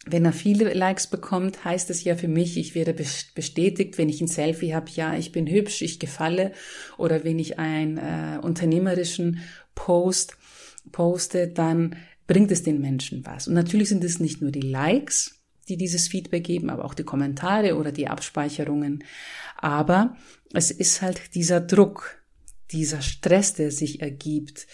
Wenn 0.08 0.26
er 0.26 0.34
viele 0.34 0.74
Likes 0.74 1.06
bekommt, 1.06 1.64
heißt 1.64 1.92
es 1.92 2.04
ja 2.04 2.16
für 2.16 2.28
mich, 2.28 2.58
ich 2.58 2.74
werde 2.74 2.96
bestätigt, 2.96 4.00
wenn 4.00 4.10
ich 4.10 4.22
ein 4.22 4.28
Selfie 4.28 4.74
habe, 4.74 4.90
ja, 4.90 5.16
ich 5.16 5.32
bin 5.32 5.46
hübsch, 5.46 5.84
ich 5.84 6.00
gefalle. 6.00 6.52
Oder 6.98 7.24
wenn 7.24 7.38
ich 7.38 7.60
einen 7.60 7.98
äh, 7.98 8.40
unternehmerischen 8.42 9.42
Post 9.76 10.36
poste, 10.92 11.48
dann 11.48 11.96
bringt 12.28 12.52
es 12.52 12.64
den 12.64 12.80
Menschen 12.82 13.26
was. 13.26 13.48
Und 13.48 13.54
natürlich 13.54 13.90
sind 13.90 14.04
es 14.04 14.20
nicht 14.20 14.42
nur 14.42 14.52
die 14.52 14.62
Likes, 14.62 15.42
die 15.68 15.78
dieses 15.78 16.08
Feedback 16.08 16.44
geben, 16.44 16.70
aber 16.70 16.86
auch 16.86 16.94
die 16.94 17.04
Kommentare 17.04 17.76
oder 17.76 17.92
die 17.92 18.08
Abspeicherungen. 18.08 19.04
Aber 19.58 20.16
es 20.54 20.72
ist 20.72 21.02
halt 21.02 21.36
dieser 21.36 21.60
Druck, 21.60 22.22
dieser 22.72 23.02
Stress, 23.02 23.54
der 23.54 23.72
sich 23.72 24.02
ergibt. 24.02 24.68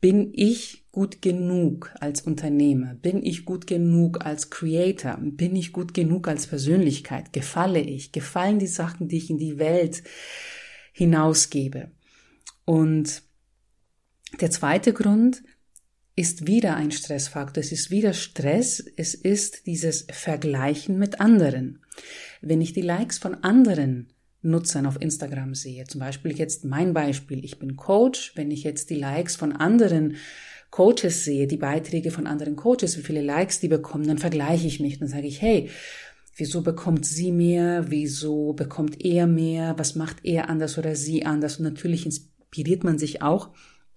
Bin 0.00 0.32
ich 0.34 0.86
gut 0.92 1.20
genug 1.20 1.92
als 2.00 2.22
Unternehmer? 2.22 2.94
Bin 2.94 3.22
ich 3.22 3.44
gut 3.44 3.66
genug 3.66 4.24
als 4.24 4.50
Creator? 4.50 5.18
Bin 5.20 5.54
ich 5.54 5.72
gut 5.72 5.94
genug 5.94 6.26
als 6.26 6.46
Persönlichkeit? 6.46 7.32
Gefalle 7.32 7.80
ich? 7.80 8.12
Gefallen 8.12 8.58
die 8.58 8.66
Sachen, 8.66 9.08
die 9.08 9.18
ich 9.18 9.30
in 9.30 9.38
die 9.38 9.58
Welt 9.58 10.02
hinausgebe? 10.92 11.90
Und 12.64 13.22
der 14.40 14.50
zweite 14.50 14.92
Grund 14.92 15.42
ist 16.16 16.46
wieder 16.46 16.76
ein 16.76 16.90
Stressfaktor. 16.90 17.62
Es 17.62 17.72
ist 17.72 17.90
wieder 17.90 18.12
Stress. 18.12 18.84
Es 18.96 19.14
ist 19.14 19.66
dieses 19.66 20.06
Vergleichen 20.10 20.98
mit 20.98 21.20
anderen. 21.20 21.80
Wenn 22.40 22.60
ich 22.60 22.72
die 22.72 22.82
Likes 22.82 23.18
von 23.18 23.34
anderen 23.42 24.12
Nutzern 24.42 24.86
auf 24.86 25.00
Instagram 25.00 25.54
sehe. 25.54 25.84
Zum 25.84 26.00
Beispiel 26.00 26.36
jetzt 26.36 26.64
mein 26.64 26.94
Beispiel. 26.94 27.44
Ich 27.44 27.58
bin 27.58 27.76
Coach. 27.76 28.32
Wenn 28.36 28.50
ich 28.50 28.64
jetzt 28.64 28.90
die 28.90 28.96
Likes 28.96 29.36
von 29.36 29.52
anderen 29.52 30.16
Coaches 30.70 31.24
sehe, 31.24 31.46
die 31.46 31.56
Beiträge 31.56 32.10
von 32.10 32.26
anderen 32.26 32.56
Coaches, 32.56 32.96
wie 32.96 33.02
viele 33.02 33.22
Likes 33.22 33.60
die 33.60 33.68
bekommen, 33.68 34.06
dann 34.06 34.18
vergleiche 34.18 34.66
ich 34.66 34.80
mich. 34.80 34.98
Dann 34.98 35.08
sage 35.08 35.26
ich, 35.26 35.42
hey, 35.42 35.68
wieso 36.36 36.62
bekommt 36.62 37.04
sie 37.04 37.32
mehr? 37.32 37.86
Wieso 37.90 38.52
bekommt 38.52 39.04
er 39.04 39.26
mehr? 39.26 39.74
Was 39.78 39.94
macht 39.94 40.24
er 40.24 40.48
anders 40.48 40.78
oder 40.78 40.94
sie 40.96 41.26
anders? 41.26 41.58
Und 41.58 41.64
natürlich 41.64 42.06
inspiriert 42.06 42.84
man 42.84 42.98
sich 42.98 43.20
auch 43.20 43.50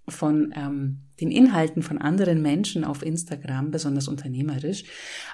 von 0.07 0.53
ähm, 0.55 0.99
den 1.21 1.31
Inhalten 1.31 1.83
von 1.83 1.97
anderen 1.97 2.41
Menschen 2.41 2.83
auf 2.83 3.03
Instagram, 3.03 3.71
besonders 3.71 4.07
unternehmerisch. 4.07 4.83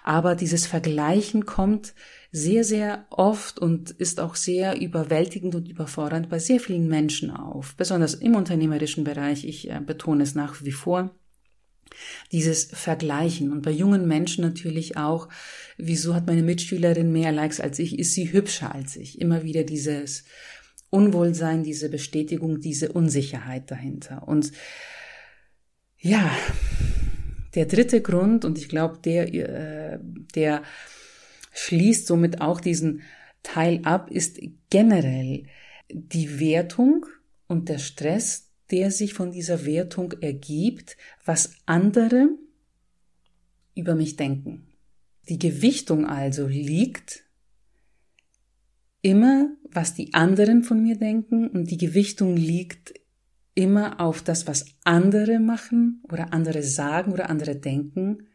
Aber 0.03 0.35
dieses 0.35 0.67
Vergleichen 0.67 1.45
kommt 1.45 1.93
sehr, 2.31 2.63
sehr 2.63 3.07
oft 3.09 3.59
und 3.59 3.89
ist 3.91 4.19
auch 4.19 4.35
sehr 4.35 4.79
überwältigend 4.79 5.55
und 5.55 5.67
überfordernd 5.67 6.29
bei 6.29 6.37
sehr 6.37 6.59
vielen 6.59 6.87
Menschen 6.87 7.31
auf, 7.31 7.75
besonders 7.75 8.13
im 8.13 8.35
unternehmerischen 8.35 9.03
Bereich. 9.03 9.45
Ich 9.45 9.69
äh, 9.69 9.79
betone 9.83 10.23
es 10.23 10.35
nach 10.35 10.63
wie 10.63 10.71
vor. 10.71 11.15
Dieses 12.31 12.65
Vergleichen 12.65 13.51
und 13.51 13.63
bei 13.63 13.71
jungen 13.71 14.07
Menschen 14.07 14.43
natürlich 14.43 14.95
auch, 14.95 15.27
wieso 15.77 16.13
hat 16.13 16.27
meine 16.27 16.43
Mitschülerin 16.43 17.11
mehr 17.11 17.31
Likes 17.31 17.59
als 17.59 17.79
ich, 17.79 17.97
ist 17.97 18.13
sie 18.13 18.31
hübscher 18.31 18.73
als 18.73 18.95
ich? 18.95 19.19
Immer 19.19 19.43
wieder 19.43 19.63
dieses 19.63 20.23
Unwohlsein, 20.89 21.63
diese 21.63 21.89
Bestätigung, 21.89 22.59
diese 22.59 22.91
Unsicherheit 22.91 23.69
dahinter. 23.69 24.27
Und 24.27 24.51
ja, 25.97 26.31
der 27.55 27.65
dritte 27.65 28.01
Grund, 28.01 28.45
und 28.45 28.57
ich 28.57 28.69
glaube, 28.69 28.99
der, 29.03 29.33
äh, 29.33 29.99
der 30.35 30.63
schließt 31.53 32.07
somit 32.07 32.41
auch 32.41 32.61
diesen 32.61 33.01
Teil 33.43 33.81
ab, 33.83 34.09
ist 34.11 34.39
generell 34.69 35.43
die 35.91 36.39
Wertung 36.39 37.05
und 37.47 37.69
der 37.69 37.79
Stress, 37.79 38.49
der 38.71 38.91
sich 38.91 39.13
von 39.13 39.31
dieser 39.31 39.65
Wertung 39.65 40.13
ergibt, 40.21 40.97
was 41.25 41.53
andere 41.65 42.29
über 43.75 43.95
mich 43.95 44.15
denken. 44.15 44.67
Die 45.27 45.39
Gewichtung 45.39 46.05
also 46.05 46.47
liegt 46.47 47.23
immer, 49.01 49.49
was 49.71 49.93
die 49.93 50.13
anderen 50.13 50.63
von 50.63 50.81
mir 50.81 50.97
denken 50.97 51.47
und 51.47 51.71
die 51.71 51.77
Gewichtung 51.77 52.35
liegt 52.35 52.93
immer 53.55 53.99
auf 53.99 54.21
das, 54.21 54.47
was 54.47 54.65
andere 54.83 55.39
machen 55.39 56.01
oder 56.09 56.33
andere 56.33 56.63
sagen 56.63 57.11
oder 57.11 57.29
andere 57.29 57.55
denken, 57.55 58.27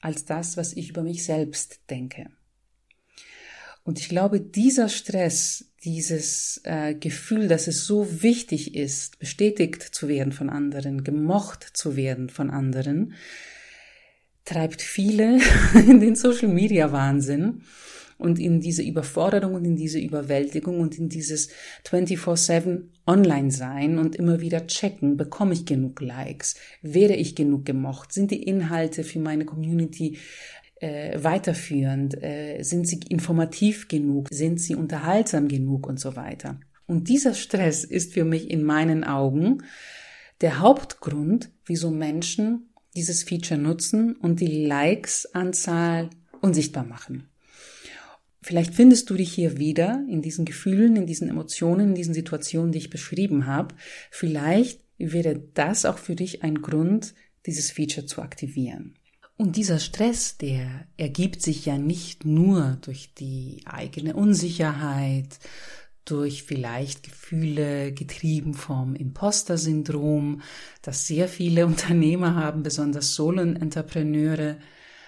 als 0.00 0.24
das, 0.24 0.56
was 0.56 0.72
ich 0.72 0.90
über 0.90 1.02
mich 1.02 1.24
selbst 1.24 1.80
denke. 1.90 2.30
Und 3.84 3.98
ich 3.98 4.08
glaube, 4.08 4.40
dieser 4.40 4.88
Stress, 4.88 5.72
dieses 5.84 6.60
äh, 6.64 6.94
Gefühl, 6.94 7.48
dass 7.48 7.66
es 7.66 7.84
so 7.84 8.22
wichtig 8.22 8.76
ist, 8.76 9.18
bestätigt 9.18 9.82
zu 9.82 10.06
werden 10.08 10.32
von 10.32 10.50
anderen, 10.50 11.02
gemocht 11.02 11.64
zu 11.72 11.96
werden 11.96 12.28
von 12.28 12.50
anderen, 12.50 13.14
treibt 14.44 14.82
viele 14.82 15.40
in 15.74 15.98
den 16.00 16.14
Social 16.14 16.48
Media 16.48 16.92
Wahnsinn 16.92 17.62
und 18.22 18.38
in 18.38 18.60
diese 18.60 18.82
Überforderung 18.82 19.54
und 19.54 19.64
in 19.64 19.76
diese 19.76 19.98
Überwältigung 19.98 20.80
und 20.80 20.98
in 20.98 21.08
dieses 21.08 21.50
24-7 21.84 22.84
online 23.06 23.50
sein 23.50 23.98
und 23.98 24.16
immer 24.16 24.40
wieder 24.40 24.66
checken, 24.66 25.16
bekomme 25.16 25.52
ich 25.52 25.66
genug 25.66 26.00
Likes, 26.00 26.54
werde 26.80 27.16
ich 27.16 27.34
genug 27.34 27.64
gemocht, 27.64 28.12
sind 28.12 28.30
die 28.30 28.42
Inhalte 28.42 29.02
für 29.02 29.18
meine 29.18 29.44
Community 29.44 30.18
äh, 30.80 31.22
weiterführend, 31.22 32.22
äh, 32.22 32.62
sind 32.62 32.86
sie 32.86 33.00
informativ 33.08 33.88
genug, 33.88 34.28
sind 34.30 34.60
sie 34.60 34.74
unterhaltsam 34.74 35.48
genug 35.48 35.86
und 35.86 35.98
so 35.98 36.16
weiter. 36.16 36.60
Und 36.86 37.08
dieser 37.08 37.34
Stress 37.34 37.84
ist 37.84 38.12
für 38.12 38.24
mich 38.24 38.50
in 38.50 38.62
meinen 38.62 39.04
Augen 39.04 39.62
der 40.40 40.58
Hauptgrund, 40.58 41.50
wieso 41.64 41.90
Menschen 41.90 42.68
dieses 42.94 43.22
Feature 43.22 43.58
nutzen 43.58 44.16
und 44.16 44.40
die 44.40 44.66
Likes-Anzahl 44.66 46.10
unsichtbar 46.40 46.84
machen. 46.84 47.31
Vielleicht 48.42 48.74
findest 48.74 49.08
du 49.08 49.14
dich 49.14 49.32
hier 49.32 49.58
wieder 49.58 50.04
in 50.08 50.20
diesen 50.20 50.44
Gefühlen, 50.44 50.96
in 50.96 51.06
diesen 51.06 51.28
Emotionen, 51.28 51.90
in 51.90 51.94
diesen 51.94 52.12
Situationen, 52.12 52.72
die 52.72 52.78
ich 52.78 52.90
beschrieben 52.90 53.46
habe. 53.46 53.74
Vielleicht 54.10 54.80
wäre 54.98 55.40
das 55.54 55.84
auch 55.84 55.98
für 55.98 56.16
dich 56.16 56.42
ein 56.42 56.60
Grund, 56.60 57.14
dieses 57.46 57.70
Feature 57.70 58.06
zu 58.06 58.20
aktivieren. 58.20 58.94
Und 59.36 59.56
dieser 59.56 59.78
Stress, 59.78 60.38
der 60.38 60.86
ergibt 60.96 61.40
sich 61.40 61.66
ja 61.66 61.78
nicht 61.78 62.24
nur 62.24 62.78
durch 62.82 63.14
die 63.14 63.62
eigene 63.64 64.14
Unsicherheit, 64.14 65.38
durch 66.04 66.42
vielleicht 66.42 67.04
Gefühle 67.04 67.92
getrieben 67.92 68.54
vom 68.54 68.96
Imposter-Syndrom, 68.96 70.42
das 70.82 71.06
sehr 71.06 71.28
viele 71.28 71.66
Unternehmer 71.66 72.34
haben, 72.34 72.62
besonders 72.62 73.14
Solo-Entrepreneure. 73.14 74.58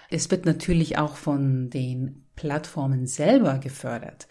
Es 0.09 0.31
wird 0.31 0.45
natürlich 0.45 0.97
auch 0.97 1.17
von 1.17 1.69
den 1.69 2.24
Plattformen 2.35 3.07
selber 3.07 3.57
gefördert. 3.57 4.27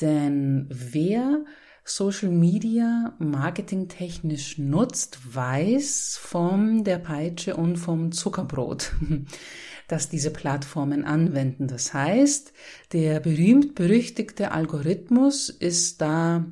Denn 0.00 0.66
wer 0.70 1.44
Social 1.84 2.30
Media 2.30 3.14
marketingtechnisch 3.20 4.58
nutzt, 4.58 5.34
weiß 5.34 6.18
vom 6.20 6.82
der 6.82 6.98
Peitsche 6.98 7.56
und 7.56 7.76
vom 7.76 8.10
Zuckerbrot, 8.10 8.92
dass 9.88 10.08
diese 10.08 10.32
Plattformen 10.32 11.04
anwenden. 11.04 11.68
Das 11.68 11.94
heißt, 11.94 12.52
der 12.92 13.20
berühmt-berüchtigte 13.20 14.50
Algorithmus 14.50 15.48
ist 15.48 16.00
da 16.00 16.44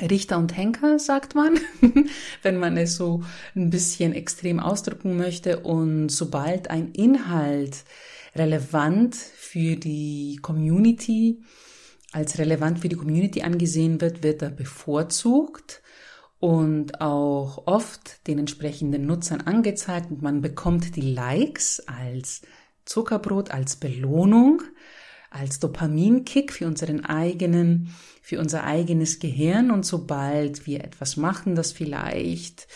Richter 0.00 0.38
und 0.38 0.56
Henker, 0.56 0.98
sagt 0.98 1.34
man, 1.34 1.60
wenn 2.42 2.58
man 2.58 2.76
es 2.76 2.96
so 2.96 3.22
ein 3.54 3.70
bisschen 3.70 4.12
extrem 4.12 4.58
ausdrücken 4.60 5.16
möchte. 5.16 5.60
Und 5.60 6.08
sobald 6.08 6.70
ein 6.70 6.92
Inhalt 6.92 7.84
relevant 8.34 9.14
für 9.54 9.76
die 9.76 10.40
Community, 10.42 11.40
als 12.10 12.38
relevant 12.38 12.80
für 12.80 12.88
die 12.88 12.96
Community 12.96 13.42
angesehen 13.42 14.00
wird, 14.00 14.24
wird 14.24 14.42
er 14.42 14.50
bevorzugt 14.50 15.80
und 16.40 17.00
auch 17.00 17.68
oft 17.68 18.26
den 18.26 18.40
entsprechenden 18.40 19.06
Nutzern 19.06 19.42
angezeigt 19.42 20.10
und 20.10 20.22
man 20.22 20.40
bekommt 20.40 20.96
die 20.96 21.02
Likes 21.02 21.84
als 21.86 22.42
Zuckerbrot, 22.84 23.52
als 23.52 23.76
Belohnung, 23.76 24.60
als 25.30 25.60
Dopaminkick 25.60 26.52
für 26.52 26.66
unseren 26.66 27.04
eigenen, 27.04 27.94
für 28.22 28.40
unser 28.40 28.64
eigenes 28.64 29.20
Gehirn. 29.20 29.70
Und 29.70 29.86
sobald 29.86 30.66
wir 30.66 30.82
etwas 30.82 31.16
machen, 31.16 31.54
das 31.54 31.70
vielleicht 31.70 32.66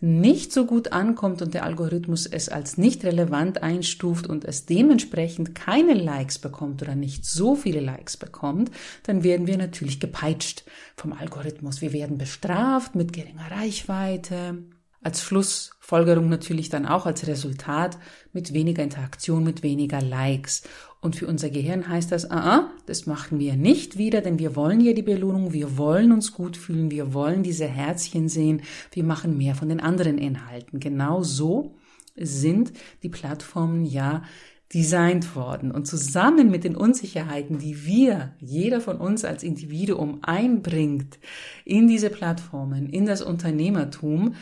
nicht 0.00 0.52
so 0.52 0.66
gut 0.66 0.92
ankommt 0.92 1.42
und 1.42 1.54
der 1.54 1.64
Algorithmus 1.64 2.26
es 2.26 2.48
als 2.48 2.78
nicht 2.78 3.04
relevant 3.04 3.62
einstuft 3.62 4.26
und 4.26 4.44
es 4.44 4.66
dementsprechend 4.66 5.54
keine 5.54 5.94
Likes 5.94 6.38
bekommt 6.38 6.82
oder 6.82 6.94
nicht 6.94 7.24
so 7.24 7.54
viele 7.54 7.80
Likes 7.80 8.16
bekommt, 8.16 8.70
dann 9.04 9.24
werden 9.24 9.46
wir 9.46 9.56
natürlich 9.56 10.00
gepeitscht 10.00 10.64
vom 10.96 11.12
Algorithmus. 11.12 11.80
Wir 11.80 11.92
werden 11.92 12.18
bestraft 12.18 12.94
mit 12.94 13.12
geringer 13.12 13.50
Reichweite. 13.50 14.64
Als 15.06 15.22
Schlussfolgerung 15.22 16.28
natürlich 16.28 16.68
dann 16.68 16.84
auch 16.84 17.06
als 17.06 17.28
Resultat 17.28 17.96
mit 18.32 18.52
weniger 18.52 18.82
Interaktion, 18.82 19.44
mit 19.44 19.62
weniger 19.62 20.02
Likes. 20.02 20.64
Und 21.00 21.14
für 21.14 21.28
unser 21.28 21.48
Gehirn 21.48 21.88
heißt 21.88 22.10
das, 22.10 22.28
ah, 22.28 22.56
ah, 22.56 22.70
das 22.86 23.06
machen 23.06 23.38
wir 23.38 23.54
nicht 23.54 23.98
wieder, 23.98 24.20
denn 24.20 24.40
wir 24.40 24.56
wollen 24.56 24.80
ja 24.80 24.94
die 24.94 25.02
Belohnung, 25.02 25.52
wir 25.52 25.78
wollen 25.78 26.10
uns 26.10 26.32
gut 26.32 26.56
fühlen, 26.56 26.90
wir 26.90 27.14
wollen 27.14 27.44
diese 27.44 27.66
Herzchen 27.66 28.28
sehen, 28.28 28.62
wir 28.90 29.04
machen 29.04 29.38
mehr 29.38 29.54
von 29.54 29.68
den 29.68 29.78
anderen 29.78 30.18
Inhalten. 30.18 30.80
Genau 30.80 31.22
so 31.22 31.76
sind 32.16 32.72
die 33.04 33.08
Plattformen 33.08 33.84
ja 33.84 34.24
designt 34.74 35.36
worden. 35.36 35.70
Und 35.70 35.86
zusammen 35.86 36.50
mit 36.50 36.64
den 36.64 36.74
Unsicherheiten, 36.74 37.58
die 37.60 37.86
wir, 37.86 38.34
jeder 38.40 38.80
von 38.80 38.96
uns 38.96 39.24
als 39.24 39.44
Individuum 39.44 40.18
einbringt 40.22 41.20
in 41.64 41.86
diese 41.86 42.10
Plattformen, 42.10 42.88
in 42.88 43.06
das 43.06 43.22
Unternehmertum, 43.22 44.34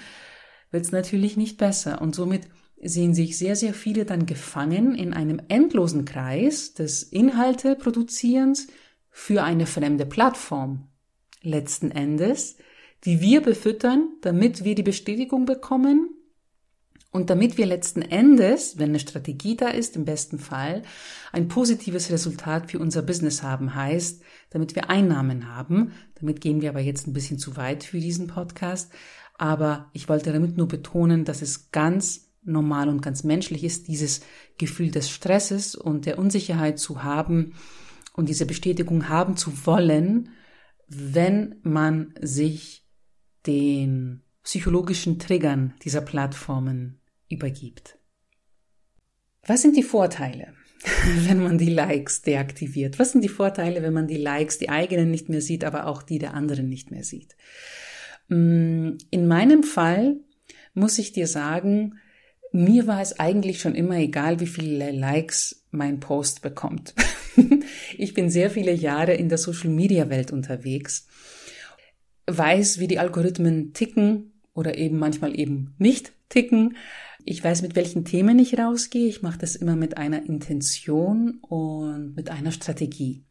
wird 0.75 0.85
es 0.85 0.93
natürlich 0.93 1.39
nicht 1.39 1.57
besser. 1.57 2.03
Und 2.03 2.15
somit 2.15 2.49
sehen 2.83 3.15
sich 3.15 3.39
sehr, 3.39 3.57
sehr 3.57 3.73
viele 3.73 4.05
dann 4.05 4.27
gefangen 4.27 4.95
in 4.95 5.15
einem 5.15 5.41
endlosen 5.49 6.05
Kreis 6.05 6.75
des 6.75 7.05
Inhalteproduzierens 7.05 8.67
für 9.09 9.45
eine 9.45 9.67
fremde 9.67 10.05
Plattform. 10.05 10.89
Letzten 11.41 11.91
Endes, 11.91 12.57
die 13.05 13.21
wir 13.21 13.41
befüttern, 13.41 14.09
damit 14.21 14.65
wir 14.65 14.75
die 14.75 14.83
Bestätigung 14.83 15.47
bekommen 15.47 16.11
und 17.13 17.31
damit 17.31 17.57
wir 17.57 17.67
letzten 17.67 18.03
Endes, 18.03 18.77
wenn 18.77 18.89
eine 18.89 18.99
Strategie 18.99 19.57
da 19.57 19.69
ist, 19.69 19.95
im 19.95 20.05
besten 20.05 20.41
Fall, 20.41 20.83
ein 21.31 21.47
positives 21.47 22.11
Resultat 22.11 22.73
für 22.73 22.81
unser 22.81 23.03
Business 23.03 23.45
haben, 23.45 23.77
heißt, 23.77 24.23
damit 24.51 24.75
wir 24.75 24.91
Einnahmen 24.91 25.55
haben, 25.55 25.93
damit 26.17 26.41
gehen 26.41 26.61
wir 26.61 26.71
aber 26.71 26.81
jetzt 26.81 27.07
ein 27.07 27.13
bisschen 27.13 27.39
zu 27.39 27.57
weit 27.57 27.85
für 27.85 28.01
diesen 28.01 28.27
Podcast, 28.27 28.91
aber 29.35 29.91
ich 29.93 30.09
wollte 30.09 30.33
damit 30.33 30.57
nur 30.57 30.69
betonen, 30.69 31.25
dass 31.25 31.43
es 31.43 31.71
ganz 31.71 32.33
normal 32.43 32.89
und 32.89 33.03
ganz 33.03 33.25
menschlich 33.25 33.65
ist, 33.65 33.89
dieses 33.89 34.21
Gefühl 34.59 34.91
des 34.91 35.11
Stresses 35.11 35.75
und 35.75 36.07
der 36.07 36.19
Unsicherheit 36.19 36.79
zu 36.79 37.03
haben 37.03 37.55
und 38.15 38.29
diese 38.29 38.47
Bestätigung 38.47 39.09
haben 39.09 39.37
zu 39.37 39.67
wollen, 39.67 40.31
wenn 40.87 41.57
man 41.63 42.15
sich 42.21 42.87
den 43.47 44.23
psychologischen 44.43 45.19
Triggern 45.19 45.75
dieser 45.83 46.03
Plattformen 46.03 47.01
übergibt. 47.29 47.99
Was 49.47 49.63
sind 49.63 49.77
die 49.77 49.83
Vorteile, 49.83 50.55
wenn 51.27 51.43
man 51.43 51.59
die 51.59 51.71
Likes 51.71 52.23
deaktiviert? 52.23 52.99
Was 52.99 53.13
sind 53.13 53.23
die 53.23 53.29
Vorteile, 53.29 53.83
wenn 53.83 53.93
man 53.93 54.07
die 54.07 54.19
Likes, 54.19 54.59
die 54.59 54.69
eigenen 54.69 55.11
nicht 55.11 55.29
mehr 55.29 55.41
sieht, 55.41 55.65
aber 55.65 55.87
auch 55.87 56.03
die 56.03 56.19
der 56.19 56.35
anderen 56.35 56.69
nicht 56.69 56.91
mehr 56.91 57.05
sieht? 57.05 57.37
Mm, 58.29 58.93
in 59.11 59.27
meinem 59.29 59.63
Fall 59.63 60.17
muss 60.75 60.99
ich 60.99 61.13
dir 61.13 61.27
sagen, 61.27 61.99
mir 62.53 62.87
war 62.87 63.01
es 63.01 63.19
eigentlich 63.19 63.61
schon 63.61 63.75
immer 63.75 63.97
egal, 63.97 64.39
wie 64.41 64.47
viele 64.47 64.93
Likes 64.93 65.65
mein 65.71 65.99
Post 65.99 66.41
bekommt. 66.43 66.95
ich 67.99 68.15
bin 68.15 68.31
sehr 68.31 68.51
viele 68.51 68.73
Jahre 68.73 69.15
in 69.15 69.29
der 69.29 69.39
Social-Media-Welt 69.39 70.33
unterwegs, 70.33 71.09
weiß, 72.27 72.79
wie 72.79 72.87
die 72.87 72.99
Algorithmen 72.99 73.73
ticken 73.73 74.33
oder 74.55 74.79
eben 74.79 74.99
manchmal 74.99 75.39
eben 75.39 75.75
nicht 75.79 76.13
ticken. 76.29 76.77
Ich 77.25 77.43
weiß, 77.43 77.63
mit 77.63 77.75
welchen 77.75 78.05
Themen 78.05 78.39
ich 78.39 78.59
rausgehe. 78.59 79.09
Ich 79.09 79.23
mache 79.23 79.39
das 79.39 79.57
immer 79.57 79.77
mit 79.77 79.97
einer 79.97 80.25
Intention 80.25 81.39
und 81.41 82.15
mit 82.15 82.31
einer 82.31 82.53
Strategie. 82.53 83.25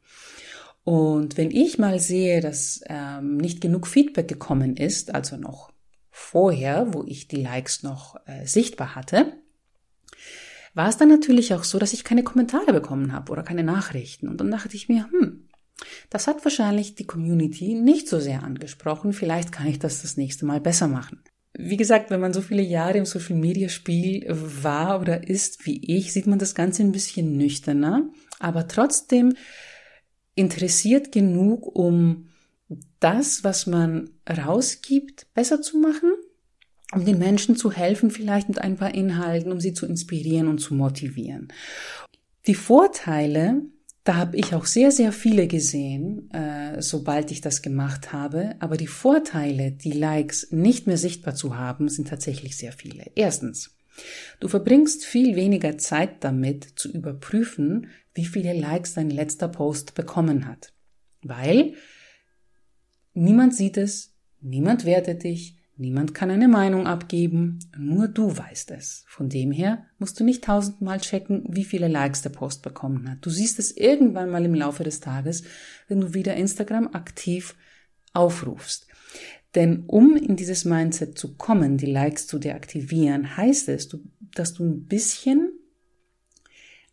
Und 0.84 1.38
wenn 1.38 1.52
ich 1.52 1.78
mal 1.78 2.00
sehe, 2.00 2.42
dass 2.42 2.82
ähm, 2.88 3.38
nicht 3.38 3.62
genug 3.62 3.88
Feedback 3.88 4.28
gekommen 4.28 4.76
ist, 4.76 5.16
also 5.16 5.38
noch 5.38 5.72
vorher, 6.12 6.94
wo 6.94 7.04
ich 7.06 7.28
die 7.28 7.42
Likes 7.42 7.84
noch 7.84 8.18
äh, 8.26 8.46
sichtbar 8.46 8.96
hatte, 8.96 9.34
war 10.74 10.90
es 10.90 10.98
dann 10.98 11.10
natürlich 11.10 11.54
auch 11.54 11.64
so, 11.64 11.80
dass 11.80 11.94
ich 11.94 12.04
keine 12.04 12.24
Kommentare 12.24 12.74
bekommen 12.74 13.14
habe 13.14 13.32
oder 13.32 13.44
keine 13.44 13.64
Nachrichten. 13.64 14.28
Und 14.28 14.42
dann 14.42 14.52
dachte 14.52 14.76
ich 14.76 14.90
mir, 14.90 15.08
hm, 15.12 15.48
das 16.10 16.28
hat 16.28 16.44
wahrscheinlich 16.44 16.96
die 16.96 17.06
Community 17.06 17.76
nicht 17.76 18.08
so 18.08 18.20
sehr 18.20 18.44
angesprochen. 18.44 19.14
Vielleicht 19.14 19.52
kann 19.52 19.68
ich 19.68 19.80
das 19.80 20.02
das 20.02 20.18
nächste 20.18 20.46
Mal 20.46 20.60
besser 20.60 20.88
machen. 20.88 21.22
Wie 21.56 21.78
gesagt, 21.78 22.10
wenn 22.10 22.20
man 22.20 22.34
so 22.34 22.42
viele 22.42 22.64
Jahre 22.64 22.98
im 22.98 23.06
Social 23.06 23.36
Media 23.36 23.70
Spiel 23.70 24.26
war 24.28 25.00
oder 25.00 25.28
ist 25.28 25.66
wie 25.68 25.96
ich, 25.96 26.12
sieht 26.12 26.26
man 26.26 26.40
das 26.40 26.56
Ganze 26.56 26.82
ein 26.82 26.92
bisschen 26.92 27.38
nüchterner, 27.38 28.10
aber 28.40 28.68
trotzdem 28.68 29.36
interessiert 30.36 31.12
genug, 31.12 31.76
um 31.76 32.30
das, 33.00 33.44
was 33.44 33.68
man 33.68 34.10
rausgibt, 34.30 35.28
besser 35.34 35.62
zu 35.62 35.78
machen, 35.78 36.12
um 36.94 37.06
den 37.06 37.20
Menschen 37.20 37.56
zu 37.56 37.72
helfen, 37.72 38.12
vielleicht 38.12 38.48
mit 38.48 38.60
ein 38.60 38.78
paar 38.78 38.94
Inhalten, 38.94 39.52
um 39.52 39.60
sie 39.60 39.74
zu 39.74 39.86
inspirieren 39.86 40.48
und 40.48 40.60
zu 40.60 40.74
motivieren. 40.74 41.50
Die 42.48 42.56
Vorteile, 42.56 43.62
da 44.04 44.16
habe 44.16 44.38
ich 44.38 44.54
auch 44.54 44.66
sehr, 44.66 44.92
sehr 44.92 45.12
viele 45.12 45.48
gesehen, 45.48 46.30
äh, 46.32 46.82
sobald 46.82 47.32
ich 47.32 47.42
das 47.42 47.62
gemacht 47.62 48.12
habe, 48.12 48.56
aber 48.60 48.78
die 48.78 48.88
Vorteile, 48.88 49.72
die 49.72 49.92
Likes 49.94 50.52
nicht 50.52 50.88
mehr 50.88 50.98
sichtbar 50.98 51.36
zu 51.36 51.58
haben, 51.58 51.90
sind 51.90 52.08
tatsächlich 52.08 52.58
sehr 52.58 52.74
viele. 52.74 53.12
Erstens, 53.16 53.76
Du 54.40 54.48
verbringst 54.48 55.06
viel 55.06 55.36
weniger 55.36 55.78
Zeit 55.78 56.24
damit 56.24 56.66
zu 56.76 56.92
überprüfen, 56.92 57.88
wie 58.14 58.26
viele 58.26 58.54
Likes 58.54 58.94
dein 58.94 59.10
letzter 59.10 59.48
Post 59.48 59.96
bekommen 59.96 60.48
hat. 60.48 60.74
Weil 61.22 61.76
niemand 63.14 63.56
sieht 63.56 63.78
es, 63.78 64.14
niemand 64.42 64.86
wertet 64.86 65.24
dich, 65.24 65.58
niemand 65.78 66.14
kann 66.14 66.30
eine 66.30 66.48
Meinung 66.48 66.88
abgeben, 66.88 67.60
nur 67.78 68.08
du 68.08 68.36
weißt 68.38 68.72
es. 68.72 69.06
Von 69.08 69.30
dem 69.30 69.52
her 69.52 69.86
musst 69.98 70.20
du 70.20 70.24
nicht 70.24 70.44
tausendmal 70.44 71.00
checken, 71.00 71.44
wie 71.48 71.64
viele 71.64 71.88
Likes 71.88 72.22
der 72.22 72.30
Post 72.30 72.62
bekommen 72.62 73.10
hat. 73.10 73.26
Du 73.26 73.30
siehst 73.30 73.60
es 73.60 73.76
irgendwann 73.76 74.30
mal 74.30 74.46
im 74.46 74.56
Laufe 74.56 74.84
des 74.84 75.00
Tages, 75.00 75.44
wenn 75.88 76.02
du 76.02 76.14
wieder 76.14 76.36
Instagram 76.36 76.90
aktiv 76.94 77.56
aufrufst. 78.14 78.88
Denn 79.56 79.84
um 79.88 80.16
in 80.16 80.36
dieses 80.36 80.66
Mindset 80.66 81.18
zu 81.18 81.36
kommen, 81.36 81.78
die 81.78 81.86
Likes 81.86 82.28
zu 82.28 82.40
deaktivieren, 82.40 83.38
heißt 83.38 83.70
es, 83.70 83.90
dass 84.34 84.54
du 84.54 84.64
ein 84.64 84.86
bisschen 84.86 85.52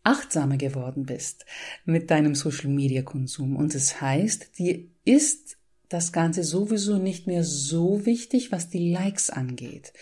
achtsamer 0.03 0.57
geworden 0.57 1.05
bist 1.05 1.45
mit 1.85 2.11
deinem 2.11 2.35
Social 2.35 2.69
Media 2.69 3.01
Konsum. 3.01 3.55
Und 3.55 3.75
es 3.75 3.89
das 3.89 4.01
heißt, 4.01 4.59
dir 4.59 4.83
ist 5.05 5.57
das 5.89 6.11
Ganze 6.11 6.43
sowieso 6.43 6.97
nicht 6.97 7.27
mehr 7.27 7.43
so 7.43 8.05
wichtig, 8.05 8.51
was 8.51 8.69
die 8.69 8.91
Likes 8.91 9.29
angeht. 9.29 9.93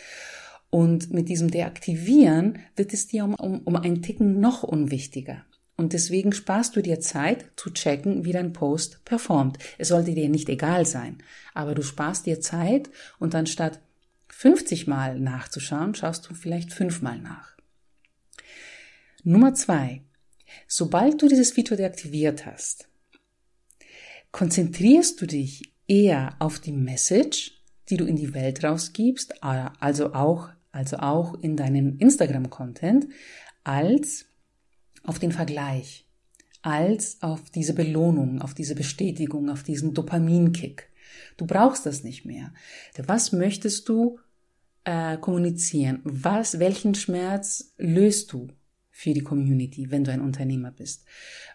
Und 0.70 1.12
mit 1.12 1.30
diesem 1.30 1.50
Deaktivieren 1.50 2.60
wird 2.76 2.94
es 2.94 3.08
dir 3.08 3.24
um, 3.26 3.34
um, 3.34 3.62
um 3.62 3.76
einen 3.76 4.04
Ticken 4.04 4.40
noch 4.40 4.64
unwichtiger. 4.64 5.46
Und 5.80 5.94
deswegen 5.94 6.34
sparst 6.34 6.76
du 6.76 6.82
dir 6.82 7.00
Zeit 7.00 7.46
zu 7.56 7.70
checken, 7.70 8.26
wie 8.26 8.34
dein 8.34 8.52
Post 8.52 9.06
performt. 9.06 9.58
Es 9.78 9.88
sollte 9.88 10.14
dir 10.14 10.28
nicht 10.28 10.50
egal 10.50 10.86
sein, 10.86 11.24
aber 11.54 11.74
du 11.74 11.84
sparst 11.84 12.26
dir 12.26 12.42
Zeit 12.42 12.90
und 13.18 13.34
anstatt 13.34 13.80
50 14.28 14.88
Mal 14.88 15.22
nachzuschauen, 15.22 15.96
schaust 15.96 16.30
du 16.30 16.34
vielleicht 16.34 16.74
fünfmal 16.74 17.20
nach. 17.20 17.56
Nummer 19.24 19.54
zwei. 19.54 20.02
Sobald 20.68 21.22
du 21.22 21.30
dieses 21.30 21.54
Feature 21.54 21.78
deaktiviert 21.78 22.46
hast, 22.46 22.90
konzentrierst 24.34 25.22
du 25.22 25.28
dich 25.28 25.72
eher 25.88 26.36
auf 26.40 26.60
die 26.60 26.74
Message, 26.74 27.64
die 27.88 27.96
du 27.96 28.04
in 28.04 28.18
die 28.18 28.34
Welt 28.34 28.66
rausgibst, 28.66 29.42
also 29.42 30.14
auch, 30.14 30.50
also 30.74 30.98
auch 30.98 31.36
in 31.36 31.56
deinen 31.56 32.00
Instagram-Content, 32.00 33.08
als 33.64 34.26
auf 35.10 35.18
den 35.18 35.32
Vergleich 35.32 36.06
als 36.62 37.18
auf 37.22 37.50
diese 37.50 37.74
Belohnung, 37.74 38.42
auf 38.44 38.54
diese 38.54 38.76
Bestätigung, 38.76 39.50
auf 39.50 39.64
diesen 39.64 39.96
Dopaminkick. 39.96 40.90
Du 41.36 41.48
brauchst 41.48 41.86
das 41.88 42.04
nicht 42.04 42.26
mehr. 42.26 42.54
Was 43.08 43.32
möchtest 43.32 43.90
du 43.90 44.20
äh, 44.84 45.18
kommunizieren? 45.18 46.02
Was, 46.04 46.60
welchen 46.60 46.94
Schmerz 46.94 47.74
löst 47.78 48.32
du 48.34 48.50
für 48.92 49.14
die 49.14 49.24
Community, 49.24 49.90
wenn 49.90 50.04
du 50.04 50.12
ein 50.12 50.22
Unternehmer 50.22 50.72
bist? 50.72 51.06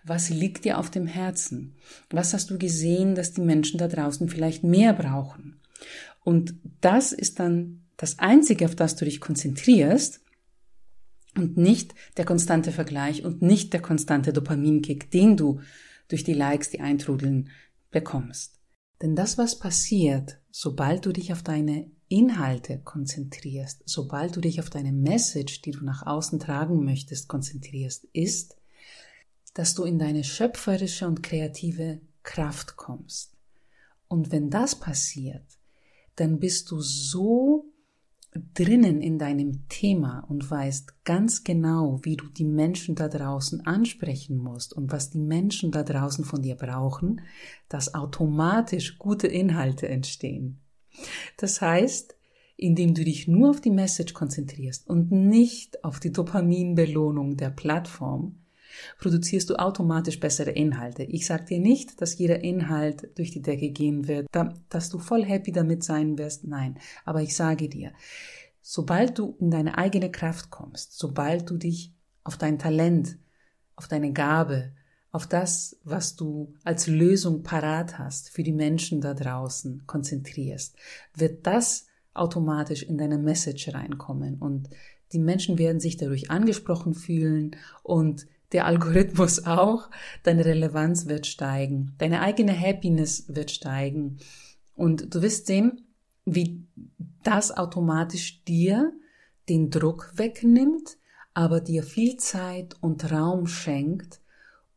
Was 0.03 0.31
liegt 0.31 0.65
dir 0.65 0.79
auf 0.79 0.91
dem 0.91 1.07
Herzen? 1.07 1.77
Was 2.11 2.35
hast 2.35 2.51
du 2.51 2.59
gesehen, 2.59 3.15
dass 3.15 3.35
die 3.35 3.43
Menschen 3.43 3.79
da 3.79 3.87
draußen 3.87 4.29
vielleicht 4.29 4.65
mehr 4.65 4.95
brauchen? 4.95 5.61
Und 6.25 6.55
das 6.81 7.13
ist 7.13 7.39
dann 7.39 7.85
das 7.99 8.19
Einzige, 8.19 8.65
auf 8.65 8.75
das 8.75 8.97
du 8.97 9.05
dich 9.05 9.21
konzentrierst, 9.21 10.24
und 11.39 11.57
nicht 11.57 11.95
der 12.17 12.25
konstante 12.25 12.73
Vergleich 12.73 13.25
und 13.25 13.43
nicht 13.43 13.73
der 13.73 13.81
konstante 13.81 14.33
Dopaminkick, 14.33 15.11
den 15.11 15.37
du 15.37 15.61
durch 16.09 16.25
die 16.25 16.35
Likes, 16.35 16.71
die 16.71 16.81
eintrudeln, 16.81 17.51
bekommst. 17.91 18.61
Denn 19.03 19.17
das, 19.17 19.39
was 19.39 19.59
passiert, 19.59 20.41
sobald 20.51 21.07
du 21.07 21.13
dich 21.13 21.33
auf 21.33 21.43
deine 21.43 21.91
Inhalte 22.09 22.81
konzentrierst, 22.81 23.83
sobald 23.87 24.37
du 24.37 24.41
dich 24.41 24.61
auf 24.61 24.71
deine 24.71 24.93
Message, 24.93 25.63
die 25.63 25.73
du 25.73 25.85
nach 25.85 26.07
außen 26.07 26.39
tragen 26.39 26.85
möchtest, 26.85 27.29
konzentrierst, 27.29 28.05
ist, 28.13 28.57
dass 29.55 29.75
du 29.75 29.85
in 29.85 29.99
deine 29.99 30.25
schöpferische 30.25 31.07
und 31.07 31.23
kreative 31.23 32.01
Kraft 32.23 32.77
kommst. 32.77 33.37
Und 34.09 34.33
wenn 34.33 34.51
das 34.51 34.79
passiert, 34.79 35.47
dann 36.17 36.39
bist 36.39 36.71
du 36.71 36.81
so 36.81 37.67
drinnen 38.55 39.01
in 39.01 39.19
deinem 39.19 39.69
Thema 39.69 40.21
und 40.29 40.51
weißt 40.51 41.05
ganz 41.05 41.45
genau, 41.45 42.01
wie 42.03 42.17
du 42.17 42.27
die 42.27 42.45
Menschen 42.45 42.97
da 42.97 43.09
draußen 43.09 43.65
ansprechen 43.67 44.37
musst 44.37 44.73
und 44.73 44.91
was 44.91 45.11
die 45.11 45.19
Menschen 45.19 45.71
da 45.71 45.85
draußen 45.85 46.25
von 46.25 46.43
dir 46.43 46.57
brauchen, 46.57 47.21
dass 47.69 47.95
automatisch 47.95 48.99
gute 48.99 49.29
Inhalte 49.29 49.89
entstehen. 49.89 50.61
Das 51.37 51.61
heißt, 51.61 52.17
indem 52.57 52.95
du 52.95 53.05
dich 53.05 53.29
nur 53.29 53.51
auf 53.51 53.61
die 53.61 53.71
Message 53.71 54.15
konzentrierst 54.15 54.89
und 54.89 55.11
nicht 55.13 55.85
auf 55.85 56.01
die 56.01 56.13
Dopaminbelohnung 56.13 57.37
der 57.37 57.51
Plattform, 57.51 58.44
produzierst 58.99 59.51
du 59.51 59.57
automatisch 59.57 60.21
bessere 60.21 60.51
Inhalte. 60.51 61.05
Ich 61.05 61.27
sage 61.27 61.45
dir 61.45 61.61
nicht, 61.61 62.01
dass 62.01 62.19
jeder 62.19 62.43
Inhalt 62.43 63.17
durch 63.17 63.31
die 63.31 63.43
Decke 63.43 63.71
gehen 63.71 64.09
wird, 64.09 64.27
dass 64.69 64.91
du 64.91 64.99
voll 64.99 65.25
happy 65.25 65.53
damit 65.53 65.85
sein 65.85 66.19
wirst. 66.19 66.45
Nein, 66.45 66.79
aber 67.05 67.23
ich 67.23 67.37
sage 67.37 67.69
dir, 67.69 67.93
sobald 68.63 69.19
du 69.19 69.37
in 69.41 69.51
deine 69.51 69.79
eigene 69.79 70.11
Kraft 70.11 70.51
kommst, 70.51 70.99
sobald 70.99 71.51
du 71.51 71.57
dich 71.57 71.93
auf 72.25 72.37
dein 72.37 72.59
Talent, 72.59 73.19
auf 73.77 73.89
deine 73.89 74.13
Gabe, 74.13 74.73
auf 75.13 75.29
das, 75.29 75.77
was 75.85 76.17
du 76.17 76.55
als 76.65 76.89
Lösung 76.89 77.45
parat 77.45 77.99
hast 77.99 78.31
für 78.31 78.43
die 78.43 78.53
Menschen 78.53 79.01
da 79.01 79.15
draußen 79.15 79.87
konzentrierst, 79.87 80.75
wird 81.15 81.47
das 81.47 81.87
automatisch 82.15 82.83
in 82.83 82.99
deine 82.99 83.19
Message 83.19 83.73
reinkommen 83.73 84.39
und 84.39 84.71
die 85.13 85.19
Menschen 85.21 85.59
werden 85.59 85.79
sich 85.79 85.97
dadurch 85.97 86.31
angesprochen 86.31 86.95
fühlen 86.95 87.57
und 87.83 88.27
der 88.53 88.67
Algorithmus 88.67 89.45
auch, 89.47 89.91
deine 90.23 90.45
Relevanz 90.45 91.07
wird 91.07 91.27
steigen, 91.27 91.95
deine 91.99 92.21
eigene 92.21 92.59
Happiness 92.59 93.25
wird 93.29 93.51
steigen. 93.51 94.19
Und 94.75 95.15
du 95.15 95.23
wirst 95.23 95.47
sehen, 95.47 95.87
wie 96.25 96.65
das 97.23 97.51
automatisch 97.57 98.43
dir 98.45 98.93
den 99.49 99.71
Druck 99.71 100.13
wegnimmt, 100.15 100.97
aber 101.35 101.61
dir 101.61 101.83
viel 101.83 102.17
Zeit 102.17 102.77
und 102.81 103.11
Raum 103.11 103.47
schenkt, 103.47 104.21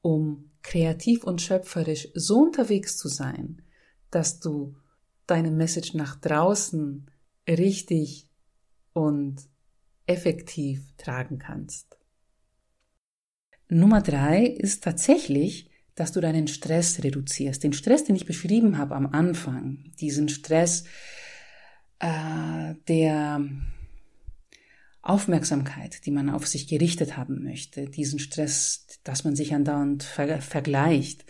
um 0.01 0.51
kreativ 0.63 1.23
und 1.23 1.41
schöpferisch 1.41 2.10
so 2.13 2.39
unterwegs 2.39 2.97
zu 2.97 3.08
sein, 3.08 3.62
dass 4.12 4.39
du 4.39 4.75
deine 5.27 5.51
Message 5.51 5.93
nach 5.93 6.15
draußen 6.15 7.10
richtig 7.47 8.30
und 8.93 9.47
effektiv 10.06 10.82
tragen 10.97 11.38
kannst. 11.38 11.97
Nummer 13.69 14.01
drei 14.01 14.45
ist 14.45 14.84
tatsächlich, 14.84 15.69
dass 15.95 16.12
du 16.12 16.21
deinen 16.21 16.47
Stress 16.47 17.03
reduzierst. 17.03 17.63
Den 17.63 17.73
Stress, 17.73 18.03
den 18.03 18.15
ich 18.15 18.25
beschrieben 18.25 18.77
habe 18.77 18.95
am 18.95 19.08
Anfang, 19.08 19.91
diesen 19.99 20.30
Stress 20.30 20.86
äh, 21.99 22.75
der 22.88 23.41
Aufmerksamkeit, 25.01 26.06
die 26.06 26.12
man 26.12 26.30
auf 26.30 26.45
sich 26.47 26.67
gerichtet 26.67 27.17
haben 27.17 27.43
möchte, 27.43 27.89
diesen 27.89 28.19
Stress, 28.19 28.86
dass 29.03 29.23
man 29.23 29.36
sich 29.36 29.53
andauernd 29.53 30.03
ver 30.03 30.41
vergleicht, 30.41 31.25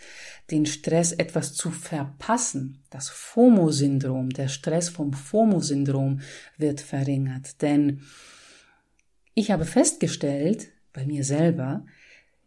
den 0.50 0.66
Stress 0.66 1.12
etwas 1.12 1.54
zu 1.54 1.70
verpassen, 1.70 2.82
das 2.90 3.08
FOMO-Syndrom, 3.08 4.30
der 4.30 4.48
Stress 4.48 4.88
vom 4.88 5.12
FOMO-Syndrom 5.12 6.20
wird 6.56 6.80
verringert. 6.80 7.62
Denn 7.62 8.02
ich 9.34 9.50
habe 9.50 9.64
festgestellt, 9.64 10.68
bei 10.92 11.06
mir 11.06 11.22
selber, 11.22 11.86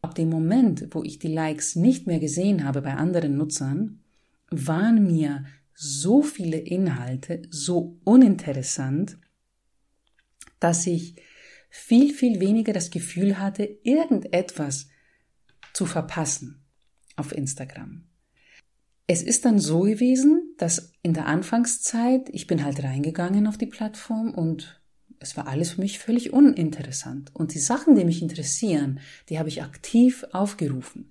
Ab 0.02 0.16
dem 0.16 0.30
Moment, 0.30 0.88
wo 0.92 1.04
ich 1.04 1.20
die 1.20 1.28
Likes 1.28 1.76
nicht 1.76 2.08
mehr 2.08 2.20
gesehen 2.20 2.64
habe 2.64 2.82
bei 2.82 2.94
anderen 2.94 3.38
Nutzern, 3.38 4.00
waren 4.50 5.06
mir 5.06 5.46
so 5.74 6.22
viele 6.22 6.58
Inhalte 6.58 7.44
so 7.50 7.98
uninteressant, 8.04 9.18
dass 10.60 10.86
ich 10.88 11.16
viel, 11.70 12.14
viel 12.14 12.40
weniger 12.40 12.74
das 12.74 12.92
Gefühl 12.92 13.40
hatte, 13.40 13.64
irgendetwas 13.84 14.88
zu 15.74 15.86
verpassen 15.86 16.64
auf 17.16 17.32
Instagram. 17.32 18.04
Es 19.08 19.24
ist 19.24 19.46
dann 19.46 19.60
so 19.60 19.82
gewesen, 19.82 20.54
dass 20.58 20.94
in 21.02 21.14
der 21.14 21.26
Anfangszeit, 21.28 22.30
ich 22.30 22.48
bin 22.48 22.64
halt 22.64 22.84
reingegangen 22.84 23.48
auf 23.48 23.58
die 23.58 23.66
Plattform 23.66 24.34
und 24.34 24.81
es 25.22 25.38
war 25.38 25.48
alles 25.48 25.72
für 25.72 25.82
mich 25.82 26.00
völlig 26.00 26.34
uninteressant. 26.34 27.30
Und 27.34 27.54
die 27.54 27.60
Sachen, 27.60 27.96
die 27.96 28.06
mich 28.06 28.22
interessieren, 28.22 29.00
die 29.30 29.38
habe 29.38 29.50
ich 29.50 29.62
aktiv 29.62 30.26
aufgerufen. 30.32 31.10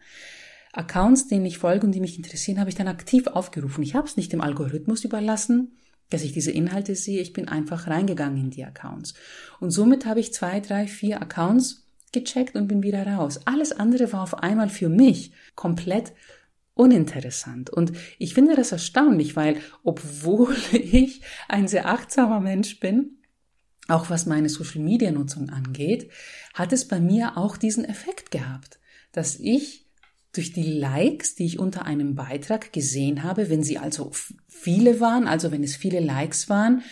Accounts, 0.72 1.28
denen 1.28 1.46
ich 1.46 1.58
folge 1.58 1.86
und 1.86 1.92
die 1.92 2.00
mich 2.00 2.16
interessieren, 2.16 2.58
habe 2.58 2.70
ich 2.70 2.76
dann 2.76 2.88
aktiv 2.88 3.28
aufgerufen. 3.28 3.82
Ich 3.82 3.94
habe 3.94 4.06
es 4.06 4.16
nicht 4.16 4.32
dem 4.32 4.40
Algorithmus 4.40 5.04
überlassen, 5.04 5.76
dass 6.10 6.22
ich 6.22 6.32
diese 6.32 6.50
Inhalte 6.50 6.96
sehe. 6.96 7.20
Ich 7.20 7.32
bin 7.32 7.48
einfach 7.48 7.86
reingegangen 7.86 8.38
in 8.38 8.50
die 8.50 8.64
Accounts. 8.64 9.14
Und 9.60 9.70
somit 9.70 10.06
habe 10.06 10.20
ich 10.20 10.32
zwei, 10.32 10.58
drei, 10.58 10.88
vier 10.88 11.22
Accounts 11.22 11.88
gecheckt 12.12 12.56
und 12.56 12.66
bin 12.66 12.82
wieder 12.82 13.06
raus. 13.06 13.40
Alles 13.46 13.70
andere 13.72 14.12
war 14.12 14.22
auf 14.22 14.34
einmal 14.42 14.68
für 14.68 14.88
mich 14.88 15.32
komplett 15.54 16.12
uninteressant. 16.74 17.70
Und 17.70 17.92
ich 18.18 18.34
finde 18.34 18.56
das 18.56 18.72
erstaunlich, 18.72 19.36
weil 19.36 19.58
obwohl 19.84 20.56
ich 20.72 21.22
ein 21.48 21.68
sehr 21.68 21.86
achtsamer 21.86 22.40
Mensch 22.40 22.80
bin, 22.80 23.19
auch 23.90 24.10
was 24.10 24.26
meine 24.26 24.48
Social-Media-Nutzung 24.48 25.50
angeht, 25.50 26.10
hat 26.54 26.72
es 26.72 26.86
bei 26.86 27.00
mir 27.00 27.36
auch 27.36 27.56
diesen 27.56 27.84
Effekt 27.84 28.30
gehabt, 28.30 28.78
dass 29.12 29.36
ich 29.36 29.86
durch 30.32 30.52
die 30.52 30.62
Likes, 30.62 31.34
die 31.34 31.44
ich 31.44 31.58
unter 31.58 31.84
einem 31.84 32.14
Beitrag 32.14 32.72
gesehen 32.72 33.24
habe, 33.24 33.50
wenn 33.50 33.64
sie 33.64 33.78
also 33.78 34.12
viele 34.48 35.00
waren, 35.00 35.26
also 35.26 35.50
wenn 35.50 35.64
es 35.64 35.76
viele 35.76 36.00
Likes 36.00 36.48
waren, 36.48 36.82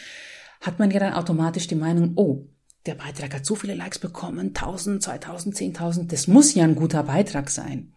hat 0.60 0.78
man 0.78 0.90
ja 0.90 0.98
dann 0.98 1.12
automatisch 1.12 1.68
die 1.68 1.76
Meinung, 1.76 2.12
oh, 2.16 2.48
der 2.86 2.94
Beitrag 2.94 3.34
hat 3.34 3.46
so 3.46 3.54
viele 3.54 3.74
Likes 3.74 3.98
bekommen, 3.98 4.48
1000, 4.48 5.02
2000, 5.02 5.56
10.000, 5.56 6.08
das 6.08 6.26
muss 6.26 6.54
ja 6.54 6.64
ein 6.64 6.74
guter 6.74 7.04
Beitrag 7.04 7.50
sein. 7.50 7.92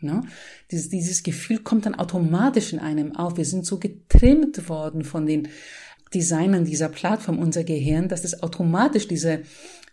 Ne? 0.00 0.22
Dieses, 0.70 0.88
dieses 0.88 1.22
Gefühl 1.22 1.58
kommt 1.58 1.86
dann 1.86 1.94
automatisch 1.94 2.72
in 2.72 2.78
einem 2.78 3.16
auf. 3.16 3.36
Wir 3.36 3.46
sind 3.46 3.64
so 3.64 3.78
getrimmt 3.78 4.68
worden 4.68 5.04
von 5.04 5.26
den 5.26 5.48
Designern 6.14 6.64
dieser 6.64 6.88
Plattform, 6.88 7.38
unser 7.38 7.64
Gehirn, 7.64 8.08
dass 8.08 8.24
es 8.24 8.42
automatisch 8.42 9.08
diese, 9.08 9.42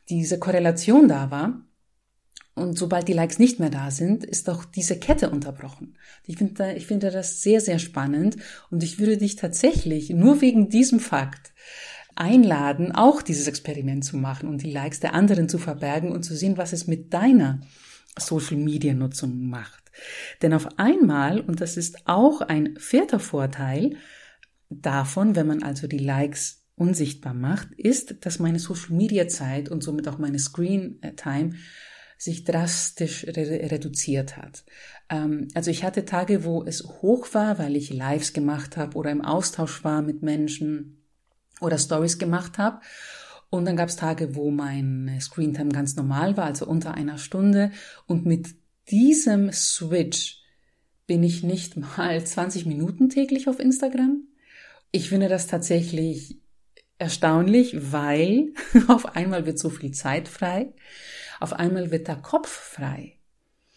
diese 0.10 0.40
Korrelation 0.40 1.08
da 1.08 1.32
war. 1.32 1.62
Und 2.56 2.78
sobald 2.78 3.08
die 3.08 3.14
Likes 3.14 3.40
nicht 3.40 3.60
mehr 3.60 3.72
da 3.72 3.90
sind, 3.90 4.24
ist 4.24 4.48
auch 4.48 4.64
diese 4.64 5.00
Kette 5.00 5.32
unterbrochen. 5.32 5.98
Ich 6.28 6.38
finde, 6.38 6.74
ich 6.74 6.86
finde 6.86 7.10
das 7.10 7.42
sehr, 7.42 7.62
sehr 7.62 7.80
spannend 7.80 8.38
und 8.70 8.84
ich 8.84 9.00
würde 9.00 9.18
dich 9.18 9.36
tatsächlich 9.36 10.12
nur 10.12 10.40
wegen 10.42 10.70
diesem 10.70 11.00
Fakt 11.00 11.52
einladen, 12.16 12.92
auch 12.92 13.24
dieses 13.24 13.48
Experiment 13.48 14.06
zu 14.06 14.18
machen 14.18 14.48
und 14.50 14.62
die 14.62 14.72
Likes 14.72 15.00
der 15.00 15.16
anderen 15.16 15.50
zu 15.50 15.58
verbergen 15.58 16.12
und 16.12 16.24
zu 16.24 16.36
sehen, 16.36 16.58
was 16.58 16.74
es 16.74 16.86
mit 16.86 17.12
deiner 17.12 17.62
Social 18.20 18.58
Media 18.58 18.94
Nutzung 18.94 19.48
macht. 19.48 19.84
Denn 20.44 20.54
auf 20.54 20.78
einmal, 20.78 21.40
und 21.40 21.60
das 21.60 21.76
ist 21.76 22.08
auch 22.08 22.42
ein 22.42 22.76
vierter 22.78 23.20
Vorteil, 23.20 23.98
davon, 24.82 25.36
wenn 25.36 25.48
man 25.48 25.64
also 25.64 25.88
die 25.88 25.98
Likes 25.98 26.64
unsichtbar 26.76 27.34
macht, 27.34 27.72
ist, 27.74 28.26
dass 28.26 28.40
meine 28.40 28.60
Social 28.60 28.96
Media 28.96 29.28
Zeit 29.28 29.70
und 29.70 29.84
somit 29.84 30.08
auch 30.08 30.18
meine 30.18 30.40
Screen 30.40 31.00
Time 31.16 31.54
sich 32.18 32.46
drastisch 32.46 33.26
re 33.28 33.70
reduziert 33.72 34.38
hat. 34.38 34.64
Ähm, 35.10 35.50
also 35.54 35.72
ich 35.72 35.84
hatte 35.84 36.06
Tage, 36.06 36.46
wo 36.46 36.64
es 36.64 36.84
hoch 36.84 37.28
war, 37.34 37.60
weil 37.60 37.76
ich 37.76 37.92
Lives 37.92 38.34
gemacht 38.34 38.78
habe 38.78 38.96
oder 38.98 39.12
im 39.12 39.22
Austausch 39.22 39.84
war 39.84 40.02
mit 40.02 40.24
Menschen 40.24 41.04
oder 41.60 41.78
Stories 41.78 42.18
gemacht 42.18 42.58
habe. 42.58 42.80
Und 43.50 43.66
dann 43.66 43.76
gab 43.76 43.90
es 43.90 43.98
Tage, 43.98 44.36
wo 44.36 44.50
mein 44.50 45.18
Screentime 45.20 45.70
ganz 45.70 45.96
normal 45.96 46.38
war, 46.38 46.46
also 46.46 46.66
unter 46.66 46.96
einer 46.96 47.18
Stunde. 47.18 47.72
Und 48.08 48.26
mit 48.26 48.56
diesem 48.90 49.52
Switch 49.52 50.42
bin 51.06 51.24
ich 51.24 51.44
nicht 51.44 51.78
mal 51.98 52.26
20 52.26 52.66
Minuten 52.66 53.10
täglich 53.10 53.48
auf 53.48 53.60
Instagram, 53.60 54.24
ich 54.94 55.10
finde 55.10 55.28
das 55.28 55.48
tatsächlich 55.48 56.40
erstaunlich, 57.00 57.92
weil 57.92 58.54
auf 58.88 59.18
einmal 59.18 59.46
wird 59.46 59.60
so 59.60 59.70
viel 59.70 59.92
Zeit 59.92 60.30
frei, 60.30 60.72
auf 61.42 61.52
einmal 61.52 61.92
wird 61.92 62.08
der 62.08 62.16
Kopf 62.16 62.48
frei. 62.48 63.18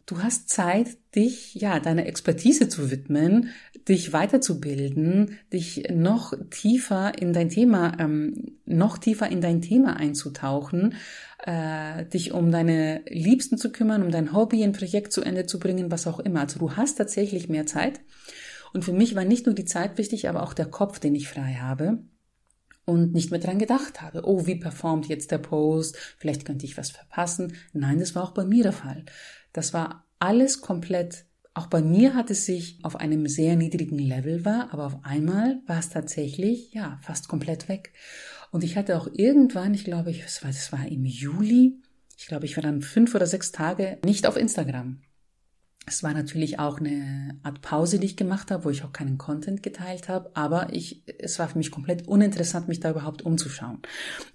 Du 0.05 0.23
hast 0.23 0.51
Zeit, 0.51 0.99
dich, 1.17 1.57
ja, 1.57 1.81
deiner 1.81 2.07
Expertise 2.07 2.69
zu 2.69 2.93
widmen, 2.93 3.49
dich 3.89 4.13
weiterzubilden, 4.13 5.39
dich 5.53 5.89
noch 5.91 6.33
tiefer 6.51 7.19
in 7.21 7.33
dein 7.33 7.49
Thema, 7.49 7.99
ähm, 7.99 8.59
noch 8.67 8.99
tiefer 8.99 9.29
in 9.29 9.41
dein 9.41 9.63
Thema 9.63 9.97
einzutauchen, 9.97 10.95
äh, 11.45 12.05
dich 12.05 12.33
um 12.33 12.53
deine 12.53 13.03
Liebsten 13.09 13.59
zu 13.59 13.73
kümmern, 13.73 14.03
um 14.03 14.13
dein 14.13 14.33
Hobby, 14.33 14.63
ein 14.63 14.73
Projekt 14.73 15.13
zu 15.13 15.23
Ende 15.23 15.47
zu 15.47 15.59
bringen, 15.59 15.91
was 15.91 16.07
auch 16.07 16.21
immer. 16.21 16.43
Also 16.43 16.61
du 16.61 16.77
hast 16.77 16.97
tatsächlich 16.97 17.49
mehr 17.49 17.67
Zeit 17.67 18.01
und 18.73 18.85
für 18.85 18.93
mich 18.93 19.15
war 19.15 19.25
nicht 19.25 19.47
nur 19.47 19.55
die 19.55 19.65
Zeit 19.65 19.99
wichtig, 19.99 20.29
aber 20.29 20.43
auch 20.43 20.55
der 20.55 20.67
Kopf, 20.67 20.99
den 20.99 21.15
ich 21.15 21.29
frei 21.29 21.55
habe 21.55 21.99
und 22.85 23.13
nicht 23.13 23.31
mehr 23.31 23.41
dran 23.41 23.59
gedacht 23.59 24.01
habe. 24.01 24.23
Oh, 24.25 24.47
wie 24.47 24.57
performt 24.57 25.09
jetzt 25.09 25.31
der 25.31 25.39
Post? 25.39 25.97
Vielleicht 26.19 26.45
könnte 26.45 26.65
ich 26.65 26.79
was 26.79 26.91
verpassen. 26.91 27.55
Nein, 27.73 27.99
das 27.99 28.15
war 28.15 28.23
auch 28.23 28.33
bei 28.33 28.45
mir 28.45 28.63
der 28.63 28.73
Fall. 28.73 29.05
Das 29.53 29.75
war 29.75 30.07
alles 30.19 30.61
komplett. 30.61 31.27
Auch 31.53 31.67
bei 31.67 31.83
mir 31.83 32.15
hat 32.15 32.31
es 32.31 32.47
sich 32.47 32.79
auf 32.83 32.97
einem 32.97 33.27
sehr 33.27 33.57
niedrigen 33.57 33.99
Level 33.99 34.45
war, 34.45 34.73
aber 34.73 34.87
auf 34.87 35.05
einmal 35.05 35.61
war 35.67 35.79
es 35.79 35.89
tatsächlich, 35.89 36.73
ja, 36.75 36.99
fast 37.03 37.29
komplett 37.29 37.69
weg. 37.69 37.93
Und 38.53 38.63
ich 38.63 38.77
hatte 38.77 38.97
auch 38.99 39.09
irgendwann, 39.13 39.75
ich 39.75 39.85
glaube, 39.85 40.13
das 40.13 40.43
war, 40.43 40.51
das 40.51 40.71
war 40.71 40.87
im 40.87 41.05
Juli, 41.05 41.81
ich 42.17 42.27
glaube, 42.27 42.47
ich 42.47 42.57
war 42.57 42.63
dann 42.63 42.83
fünf 42.83 43.15
oder 43.15 43.27
sechs 43.27 43.53
Tage 43.53 43.99
nicht 44.05 44.27
auf 44.27 44.37
Instagram. 44.37 45.01
Es 45.89 46.03
war 46.03 46.13
natürlich 46.13 46.59
auch 46.59 46.81
eine 46.81 47.39
Art 47.45 47.63
Pause, 47.63 48.01
die 48.01 48.07
ich 48.07 48.17
gemacht 48.17 48.51
habe, 48.51 48.65
wo 48.65 48.71
ich 48.71 48.83
auch 48.83 48.93
keinen 48.93 49.19
Content 49.19 49.63
geteilt 49.63 50.09
habe, 50.09 50.31
aber 50.35 50.69
ich, 50.73 51.05
es 51.19 51.39
war 51.39 51.49
für 51.49 51.59
mich 51.59 51.71
komplett 51.71 52.09
uninteressant, 52.09 52.67
mich 52.67 52.81
da 52.81 52.91
überhaupt 52.91 53.23
umzuschauen. 53.23 53.79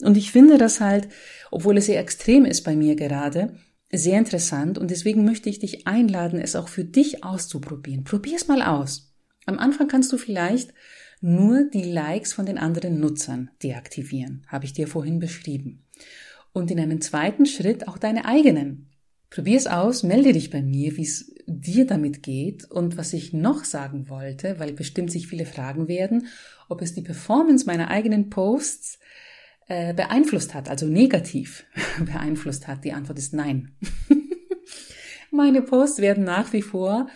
Und 0.01 0.15
ich 0.15 0.31
finde 0.31 0.57
das 0.57 0.79
halt, 0.79 1.09
obwohl 1.51 1.77
es 1.77 1.87
sehr 1.87 1.99
extrem 1.99 2.45
ist 2.45 2.63
bei 2.63 2.75
mir 2.77 2.95
gerade, 2.95 3.57
sehr 3.91 4.17
interessant 4.17 4.77
und 4.77 4.89
deswegen 4.89 5.25
möchte 5.25 5.49
ich 5.49 5.59
dich 5.59 5.87
einladen, 5.87 6.39
es 6.39 6.55
auch 6.55 6.69
für 6.69 6.85
dich 6.85 7.25
auszuprobieren. 7.25 8.05
Probier 8.05 8.37
es 8.37 8.47
mal 8.47 8.61
aus. 8.61 9.13
Am 9.45 9.59
Anfang 9.59 9.89
kannst 9.89 10.13
du 10.13 10.17
vielleicht 10.17 10.73
nur 11.19 11.65
die 11.65 11.83
Likes 11.83 12.31
von 12.31 12.45
den 12.45 12.57
anderen 12.57 12.99
Nutzern 12.99 13.51
deaktivieren, 13.61 14.45
habe 14.47 14.65
ich 14.65 14.73
dir 14.73 14.87
vorhin 14.87 15.19
beschrieben. 15.19 15.83
Und 16.53 16.71
in 16.71 16.79
einem 16.79 17.01
zweiten 17.01 17.45
Schritt 17.45 17.87
auch 17.87 17.97
deine 17.97 18.25
eigenen. 18.25 18.90
Probier 19.31 19.57
es 19.57 19.65
aus, 19.65 20.03
melde 20.03 20.33
dich 20.33 20.49
bei 20.49 20.61
mir, 20.61 20.97
wie 20.97 21.03
es 21.03 21.33
dir 21.47 21.87
damit 21.87 22.21
geht 22.21 22.69
und 22.69 22.97
was 22.97 23.13
ich 23.13 23.31
noch 23.31 23.63
sagen 23.63 24.09
wollte, 24.09 24.59
weil 24.59 24.73
bestimmt 24.73 25.09
sich 25.09 25.27
viele 25.27 25.45
fragen 25.45 25.87
werden, 25.87 26.27
ob 26.67 26.81
es 26.81 26.93
die 26.93 27.01
Performance 27.01 27.65
meiner 27.65 27.89
eigenen 27.89 28.29
Posts 28.29 28.99
äh, 29.69 29.93
beeinflusst 29.93 30.53
hat, 30.53 30.69
also 30.69 30.85
negativ 30.85 31.63
beeinflusst 32.05 32.67
hat. 32.67 32.83
Die 32.83 32.91
Antwort 32.91 33.19
ist 33.19 33.33
nein. 33.33 33.71
Meine 35.31 35.61
Posts 35.61 35.99
werden 35.99 36.25
nach 36.25 36.51
wie 36.51 36.61
vor 36.61 37.07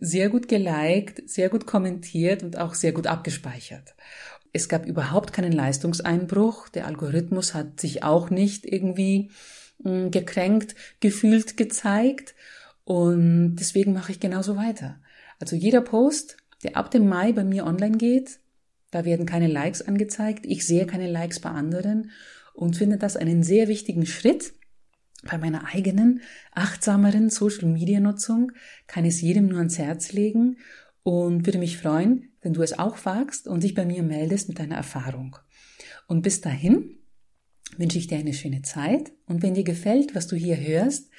sehr 0.00 0.28
gut 0.28 0.46
geliked, 0.46 1.28
sehr 1.28 1.48
gut 1.48 1.66
kommentiert 1.66 2.44
und 2.44 2.58
auch 2.58 2.74
sehr 2.74 2.92
gut 2.92 3.08
abgespeichert. 3.08 3.96
Es 4.52 4.68
gab 4.68 4.86
überhaupt 4.86 5.32
keinen 5.32 5.52
Leistungseinbruch. 5.52 6.68
Der 6.68 6.86
Algorithmus 6.86 7.54
hat 7.54 7.80
sich 7.80 8.04
auch 8.04 8.30
nicht 8.30 8.64
irgendwie 8.64 9.30
gekränkt 9.78 10.74
gefühlt 11.00 11.56
gezeigt 11.56 12.34
und 12.84 13.56
deswegen 13.56 13.92
mache 13.92 14.12
ich 14.12 14.20
genauso 14.20 14.56
weiter. 14.56 15.00
Also 15.38 15.56
jeder 15.56 15.80
Post, 15.80 16.36
der 16.62 16.76
ab 16.76 16.90
dem 16.90 17.08
Mai 17.08 17.32
bei 17.32 17.44
mir 17.44 17.66
online 17.66 17.98
geht, 17.98 18.38
da 18.90 19.04
werden 19.04 19.26
keine 19.26 19.48
Likes 19.48 19.82
angezeigt, 19.82 20.46
ich 20.46 20.66
sehe 20.66 20.86
keine 20.86 21.10
Likes 21.10 21.40
bei 21.40 21.50
anderen 21.50 22.10
und 22.54 22.76
finde 22.76 22.96
das 22.96 23.16
einen 23.16 23.42
sehr 23.42 23.68
wichtigen 23.68 24.06
Schritt 24.06 24.54
bei 25.24 25.38
meiner 25.38 25.66
eigenen 25.74 26.22
achtsameren 26.52 27.30
Social 27.30 27.68
Media 27.68 28.00
Nutzung, 28.00 28.52
kann 28.86 29.04
es 29.04 29.20
jedem 29.20 29.48
nur 29.48 29.58
ans 29.58 29.78
Herz 29.78 30.12
legen 30.12 30.58
und 31.02 31.46
würde 31.46 31.58
mich 31.58 31.78
freuen, 31.78 32.30
wenn 32.40 32.52
du 32.52 32.62
es 32.62 32.78
auch 32.78 33.04
wagst 33.04 33.48
und 33.48 33.62
dich 33.62 33.74
bei 33.74 33.84
mir 33.84 34.02
meldest 34.02 34.48
mit 34.48 34.58
deiner 34.58 34.76
Erfahrung. 34.76 35.36
Und 36.06 36.22
bis 36.22 36.40
dahin 36.40 36.98
wünsche 37.78 37.98
ich 37.98 38.06
dir 38.06 38.18
eine 38.18 38.34
schöne 38.34 38.62
Zeit 38.62 39.12
und 39.26 39.42
wenn 39.42 39.54
dir 39.54 39.64
gefällt, 39.64 40.14
was 40.14 40.26
du 40.26 40.36
hier 40.36 40.58
hörst, 40.58 41.10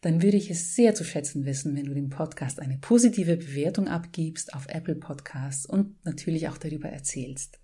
dann 0.00 0.22
würde 0.22 0.36
ich 0.36 0.50
es 0.50 0.74
sehr 0.74 0.94
zu 0.94 1.04
schätzen 1.04 1.44
wissen, 1.44 1.74
wenn 1.76 1.86
du 1.86 1.94
dem 1.94 2.10
Podcast 2.10 2.60
eine 2.60 2.78
positive 2.78 3.36
Bewertung 3.36 3.88
abgibst 3.88 4.54
auf 4.54 4.66
Apple 4.68 4.94
Podcasts 4.94 5.66
und 5.66 6.04
natürlich 6.04 6.48
auch 6.48 6.58
darüber 6.58 6.88
erzählst. 6.88 7.58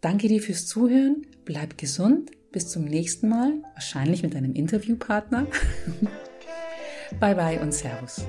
Danke 0.00 0.28
dir 0.28 0.40
fürs 0.40 0.66
Zuhören, 0.66 1.26
bleib 1.44 1.76
gesund, 1.76 2.30
bis 2.52 2.68
zum 2.68 2.84
nächsten 2.84 3.28
Mal, 3.28 3.52
wahrscheinlich 3.74 4.22
mit 4.22 4.34
deinem 4.34 4.54
Interviewpartner. 4.54 5.46
bye 7.20 7.34
bye 7.34 7.60
und 7.60 7.74
Servus. 7.74 8.24